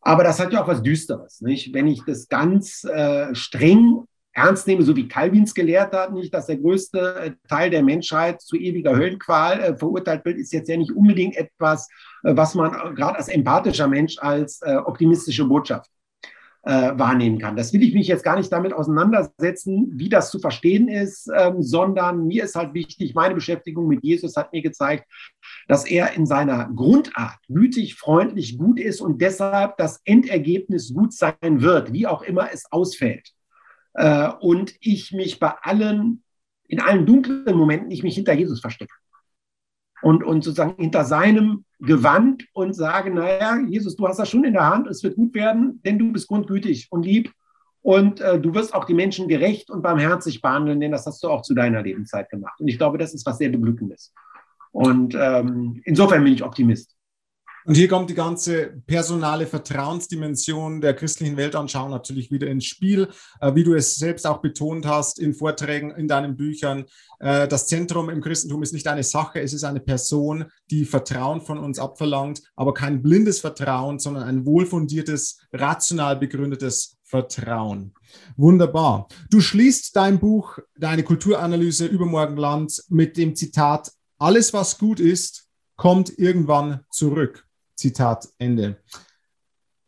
Aber 0.00 0.24
das 0.24 0.40
hat 0.40 0.52
ja 0.52 0.64
auch 0.64 0.68
was 0.68 0.82
Düsteres. 0.82 1.40
Nicht? 1.42 1.72
Wenn 1.72 1.86
ich 1.86 2.02
das 2.04 2.28
ganz 2.28 2.82
äh, 2.82 3.32
streng 3.32 4.02
ernst 4.36 4.66
nehme, 4.66 4.82
so 4.82 4.94
wie 4.94 5.08
Calvins 5.08 5.54
gelehrt 5.54 5.94
hat, 5.94 6.12
nicht, 6.12 6.32
dass 6.32 6.46
der 6.46 6.58
größte 6.58 7.14
äh, 7.16 7.30
Teil 7.48 7.70
der 7.70 7.82
Menschheit 7.82 8.42
zu 8.42 8.56
ewiger 8.56 8.94
Höllenqual 8.94 9.60
äh, 9.60 9.76
verurteilt 9.76 10.24
wird, 10.26 10.36
ist 10.36 10.52
jetzt 10.52 10.68
ja 10.68 10.76
nicht 10.76 10.92
unbedingt 10.92 11.36
etwas, 11.36 11.88
äh, 12.22 12.36
was 12.36 12.54
man 12.54 12.72
äh, 12.72 12.94
gerade 12.94 13.16
als 13.16 13.28
empathischer 13.28 13.88
Mensch 13.88 14.18
als 14.18 14.60
äh, 14.60 14.76
optimistische 14.76 15.46
Botschaft 15.46 15.90
äh, 16.64 16.92
wahrnehmen 16.98 17.38
kann. 17.38 17.56
Das 17.56 17.72
will 17.72 17.82
ich 17.82 17.94
mich 17.94 18.08
jetzt 18.08 18.24
gar 18.24 18.36
nicht 18.36 18.52
damit 18.52 18.74
auseinandersetzen, 18.74 19.90
wie 19.94 20.10
das 20.10 20.30
zu 20.30 20.38
verstehen 20.38 20.88
ist, 20.88 21.30
ähm, 21.34 21.62
sondern 21.62 22.26
mir 22.26 22.44
ist 22.44 22.56
halt 22.56 22.74
wichtig, 22.74 23.14
meine 23.14 23.34
Beschäftigung 23.34 23.88
mit 23.88 24.04
Jesus 24.04 24.36
hat 24.36 24.52
mir 24.52 24.60
gezeigt, 24.60 25.06
dass 25.66 25.86
er 25.86 26.12
in 26.12 26.26
seiner 26.26 26.68
Grundart 26.74 27.38
gütig, 27.48 27.94
freundlich, 27.94 28.58
gut 28.58 28.78
ist 28.78 29.00
und 29.00 29.22
deshalb 29.22 29.78
das 29.78 30.02
Endergebnis 30.04 30.92
gut 30.92 31.14
sein 31.14 31.62
wird, 31.62 31.94
wie 31.94 32.06
auch 32.06 32.22
immer 32.22 32.52
es 32.52 32.64
ausfällt. 32.70 33.35
Äh, 33.96 34.28
und 34.40 34.74
ich 34.80 35.12
mich 35.12 35.38
bei 35.40 35.52
allen, 35.62 36.22
in 36.68 36.80
allen 36.80 37.06
dunklen 37.06 37.56
Momenten, 37.56 37.90
ich 37.90 38.02
mich 38.02 38.14
hinter 38.14 38.34
Jesus 38.34 38.60
verstecke. 38.60 38.92
Und, 40.02 40.22
und 40.22 40.44
sozusagen 40.44 40.76
hinter 40.76 41.04
seinem 41.04 41.64
Gewand 41.78 42.46
und 42.52 42.74
sage, 42.74 43.10
naja, 43.10 43.58
Jesus, 43.66 43.96
du 43.96 44.06
hast 44.06 44.18
das 44.18 44.28
schon 44.28 44.44
in 44.44 44.52
der 44.52 44.68
Hand, 44.68 44.86
es 44.86 45.02
wird 45.02 45.16
gut 45.16 45.34
werden, 45.34 45.80
denn 45.84 45.98
du 45.98 46.12
bist 46.12 46.28
grundgütig 46.28 46.88
und 46.90 47.04
lieb 47.04 47.32
und 47.80 48.20
äh, 48.20 48.38
du 48.38 48.54
wirst 48.54 48.74
auch 48.74 48.84
die 48.84 48.94
Menschen 48.94 49.28
gerecht 49.28 49.70
und 49.70 49.82
barmherzig 49.82 50.42
behandeln, 50.42 50.80
denn 50.80 50.90
das 50.90 51.06
hast 51.06 51.22
du 51.22 51.28
auch 51.28 51.42
zu 51.42 51.54
deiner 51.54 51.82
Lebenszeit 51.82 52.28
gemacht. 52.28 52.60
Und 52.60 52.68
ich 52.68 52.76
glaube, 52.76 52.98
das 52.98 53.14
ist 53.14 53.24
was 53.24 53.38
sehr 53.38 53.48
Beglückendes. 53.48 54.12
Und 54.72 55.14
ähm, 55.18 55.80
insofern 55.84 56.22
bin 56.22 56.34
ich 56.34 56.42
Optimist. 56.42 56.95
Und 57.66 57.74
hier 57.74 57.88
kommt 57.88 58.08
die 58.08 58.14
ganze 58.14 58.80
personale 58.86 59.44
Vertrauensdimension 59.44 60.80
der 60.80 60.94
christlichen 60.94 61.36
Weltanschauung 61.36 61.90
natürlich 61.90 62.30
wieder 62.30 62.46
ins 62.46 62.64
Spiel, 62.64 63.08
äh, 63.40 63.56
wie 63.56 63.64
du 63.64 63.74
es 63.74 63.96
selbst 63.96 64.24
auch 64.24 64.40
betont 64.40 64.86
hast 64.86 65.18
in 65.18 65.34
Vorträgen, 65.34 65.90
in 65.90 66.06
deinen 66.06 66.36
Büchern. 66.36 66.84
Äh, 67.18 67.48
das 67.48 67.66
Zentrum 67.66 68.08
im 68.08 68.20
Christentum 68.20 68.62
ist 68.62 68.72
nicht 68.72 68.86
eine 68.86 69.02
Sache, 69.02 69.40
es 69.40 69.52
ist 69.52 69.64
eine 69.64 69.80
Person, 69.80 70.44
die 70.70 70.84
Vertrauen 70.84 71.40
von 71.40 71.58
uns 71.58 71.80
abverlangt, 71.80 72.40
aber 72.54 72.72
kein 72.72 73.02
blindes 73.02 73.40
Vertrauen, 73.40 73.98
sondern 73.98 74.22
ein 74.22 74.46
wohlfundiertes, 74.46 75.40
rational 75.52 76.14
begründetes 76.14 76.98
Vertrauen. 77.02 77.94
Wunderbar. 78.36 79.08
Du 79.28 79.40
schließt 79.40 79.96
dein 79.96 80.20
Buch, 80.20 80.60
deine 80.78 81.02
Kulturanalyse 81.02 81.86
Übermorgenland 81.86 82.84
mit 82.90 83.16
dem 83.16 83.34
Zitat, 83.34 83.90
alles 84.18 84.52
was 84.52 84.78
gut 84.78 85.00
ist, 85.00 85.48
kommt 85.76 86.16
irgendwann 86.16 86.84
zurück. 86.90 87.45
Zitat 87.76 88.28
Ende. 88.38 88.78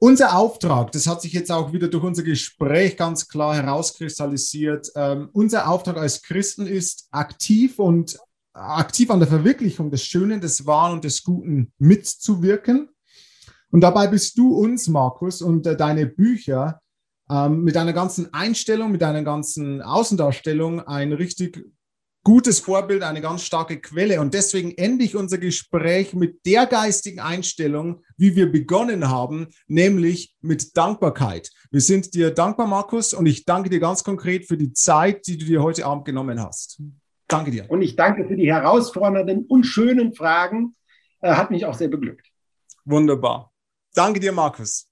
Unser 0.00 0.36
Auftrag, 0.36 0.92
das 0.92 1.08
hat 1.08 1.22
sich 1.22 1.32
jetzt 1.32 1.50
auch 1.50 1.72
wieder 1.72 1.88
durch 1.88 2.04
unser 2.04 2.22
Gespräch 2.22 2.96
ganz 2.96 3.26
klar 3.26 3.56
herauskristallisiert, 3.56 4.92
ähm, 4.94 5.28
unser 5.32 5.68
Auftrag 5.68 5.96
als 5.96 6.22
Christen 6.22 6.68
ist, 6.68 7.08
aktiv 7.10 7.80
und 7.80 8.16
aktiv 8.52 9.10
an 9.10 9.18
der 9.18 9.28
Verwirklichung 9.28 9.90
des 9.90 10.04
Schönen, 10.04 10.40
des 10.40 10.66
Wahren 10.66 10.92
und 10.92 11.04
des 11.04 11.24
Guten 11.24 11.72
mitzuwirken. 11.78 12.90
Und 13.70 13.80
dabei 13.80 14.06
bist 14.06 14.38
du 14.38 14.54
uns, 14.54 14.88
Markus, 14.88 15.42
und 15.42 15.66
äh, 15.66 15.76
deine 15.76 16.06
Bücher 16.06 16.80
ähm, 17.28 17.64
mit 17.64 17.76
deiner 17.76 17.92
ganzen 17.92 18.32
Einstellung, 18.32 18.92
mit 18.92 19.02
deiner 19.02 19.22
ganzen 19.22 19.82
Außendarstellung 19.82 20.80
ein 20.80 21.12
richtig 21.12 21.64
gutes 22.28 22.60
Vorbild, 22.60 23.02
eine 23.04 23.22
ganz 23.22 23.42
starke 23.42 23.80
Quelle. 23.80 24.20
Und 24.20 24.34
deswegen 24.34 24.72
ende 24.76 25.02
ich 25.02 25.16
unser 25.16 25.38
Gespräch 25.38 26.12
mit 26.12 26.44
der 26.44 26.66
geistigen 26.66 27.20
Einstellung, 27.20 28.02
wie 28.18 28.36
wir 28.36 28.52
begonnen 28.52 29.08
haben, 29.08 29.48
nämlich 29.66 30.36
mit 30.42 30.76
Dankbarkeit. 30.76 31.50
Wir 31.70 31.80
sind 31.80 32.12
dir 32.12 32.30
dankbar, 32.30 32.66
Markus, 32.66 33.14
und 33.14 33.24
ich 33.24 33.46
danke 33.46 33.70
dir 33.70 33.80
ganz 33.80 34.04
konkret 34.04 34.46
für 34.46 34.58
die 34.58 34.74
Zeit, 34.74 35.26
die 35.26 35.38
du 35.38 35.46
dir 35.46 35.62
heute 35.62 35.86
Abend 35.86 36.04
genommen 36.04 36.38
hast. 36.38 36.82
Danke 37.28 37.50
dir. 37.50 37.64
Und 37.70 37.80
ich 37.80 37.96
danke 37.96 38.26
für 38.26 38.36
die 38.36 38.52
herausfordernden 38.52 39.46
und 39.46 39.64
schönen 39.64 40.12
Fragen. 40.12 40.76
Äh, 41.22 41.32
hat 41.32 41.50
mich 41.50 41.64
auch 41.64 41.74
sehr 41.74 41.88
beglückt. 41.88 42.26
Wunderbar. 42.84 43.52
Danke 43.94 44.20
dir, 44.20 44.32
Markus. 44.32 44.86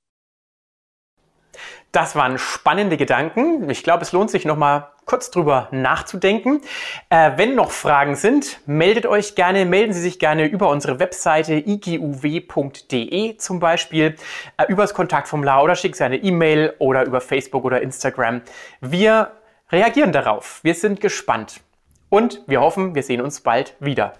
Das 1.92 2.16
waren 2.16 2.38
spannende 2.38 2.96
Gedanken. 2.96 3.68
Ich 3.68 3.82
glaube, 3.82 4.04
es 4.04 4.12
lohnt 4.12 4.30
sich 4.30 4.46
noch 4.46 4.56
mal 4.56 4.95
kurz 5.06 5.30
drüber 5.30 5.68
nachzudenken. 5.70 6.60
Äh, 7.08 7.32
wenn 7.36 7.54
noch 7.54 7.70
Fragen 7.70 8.16
sind, 8.16 8.60
meldet 8.66 9.06
euch 9.06 9.34
gerne, 9.34 9.64
melden 9.64 9.94
Sie 9.94 10.00
sich 10.02 10.18
gerne 10.18 10.46
über 10.46 10.68
unsere 10.68 10.98
Webseite 10.98 11.54
iguw.de 11.54 13.36
zum 13.38 13.60
Beispiel, 13.60 14.16
äh, 14.58 14.64
übers 14.68 14.92
Kontaktformular 14.92 15.62
oder 15.62 15.76
schickt 15.76 15.96
Sie 15.96 16.04
eine 16.04 16.16
E-Mail 16.16 16.74
oder 16.78 17.06
über 17.06 17.22
Facebook 17.22 17.64
oder 17.64 17.80
Instagram. 17.80 18.42
Wir 18.80 19.32
reagieren 19.70 20.12
darauf. 20.12 20.60
Wir 20.62 20.74
sind 20.74 21.00
gespannt 21.00 21.60
und 22.10 22.42
wir 22.46 22.60
hoffen, 22.60 22.94
wir 22.94 23.02
sehen 23.02 23.20
uns 23.20 23.40
bald 23.40 23.74
wieder. 23.80 24.12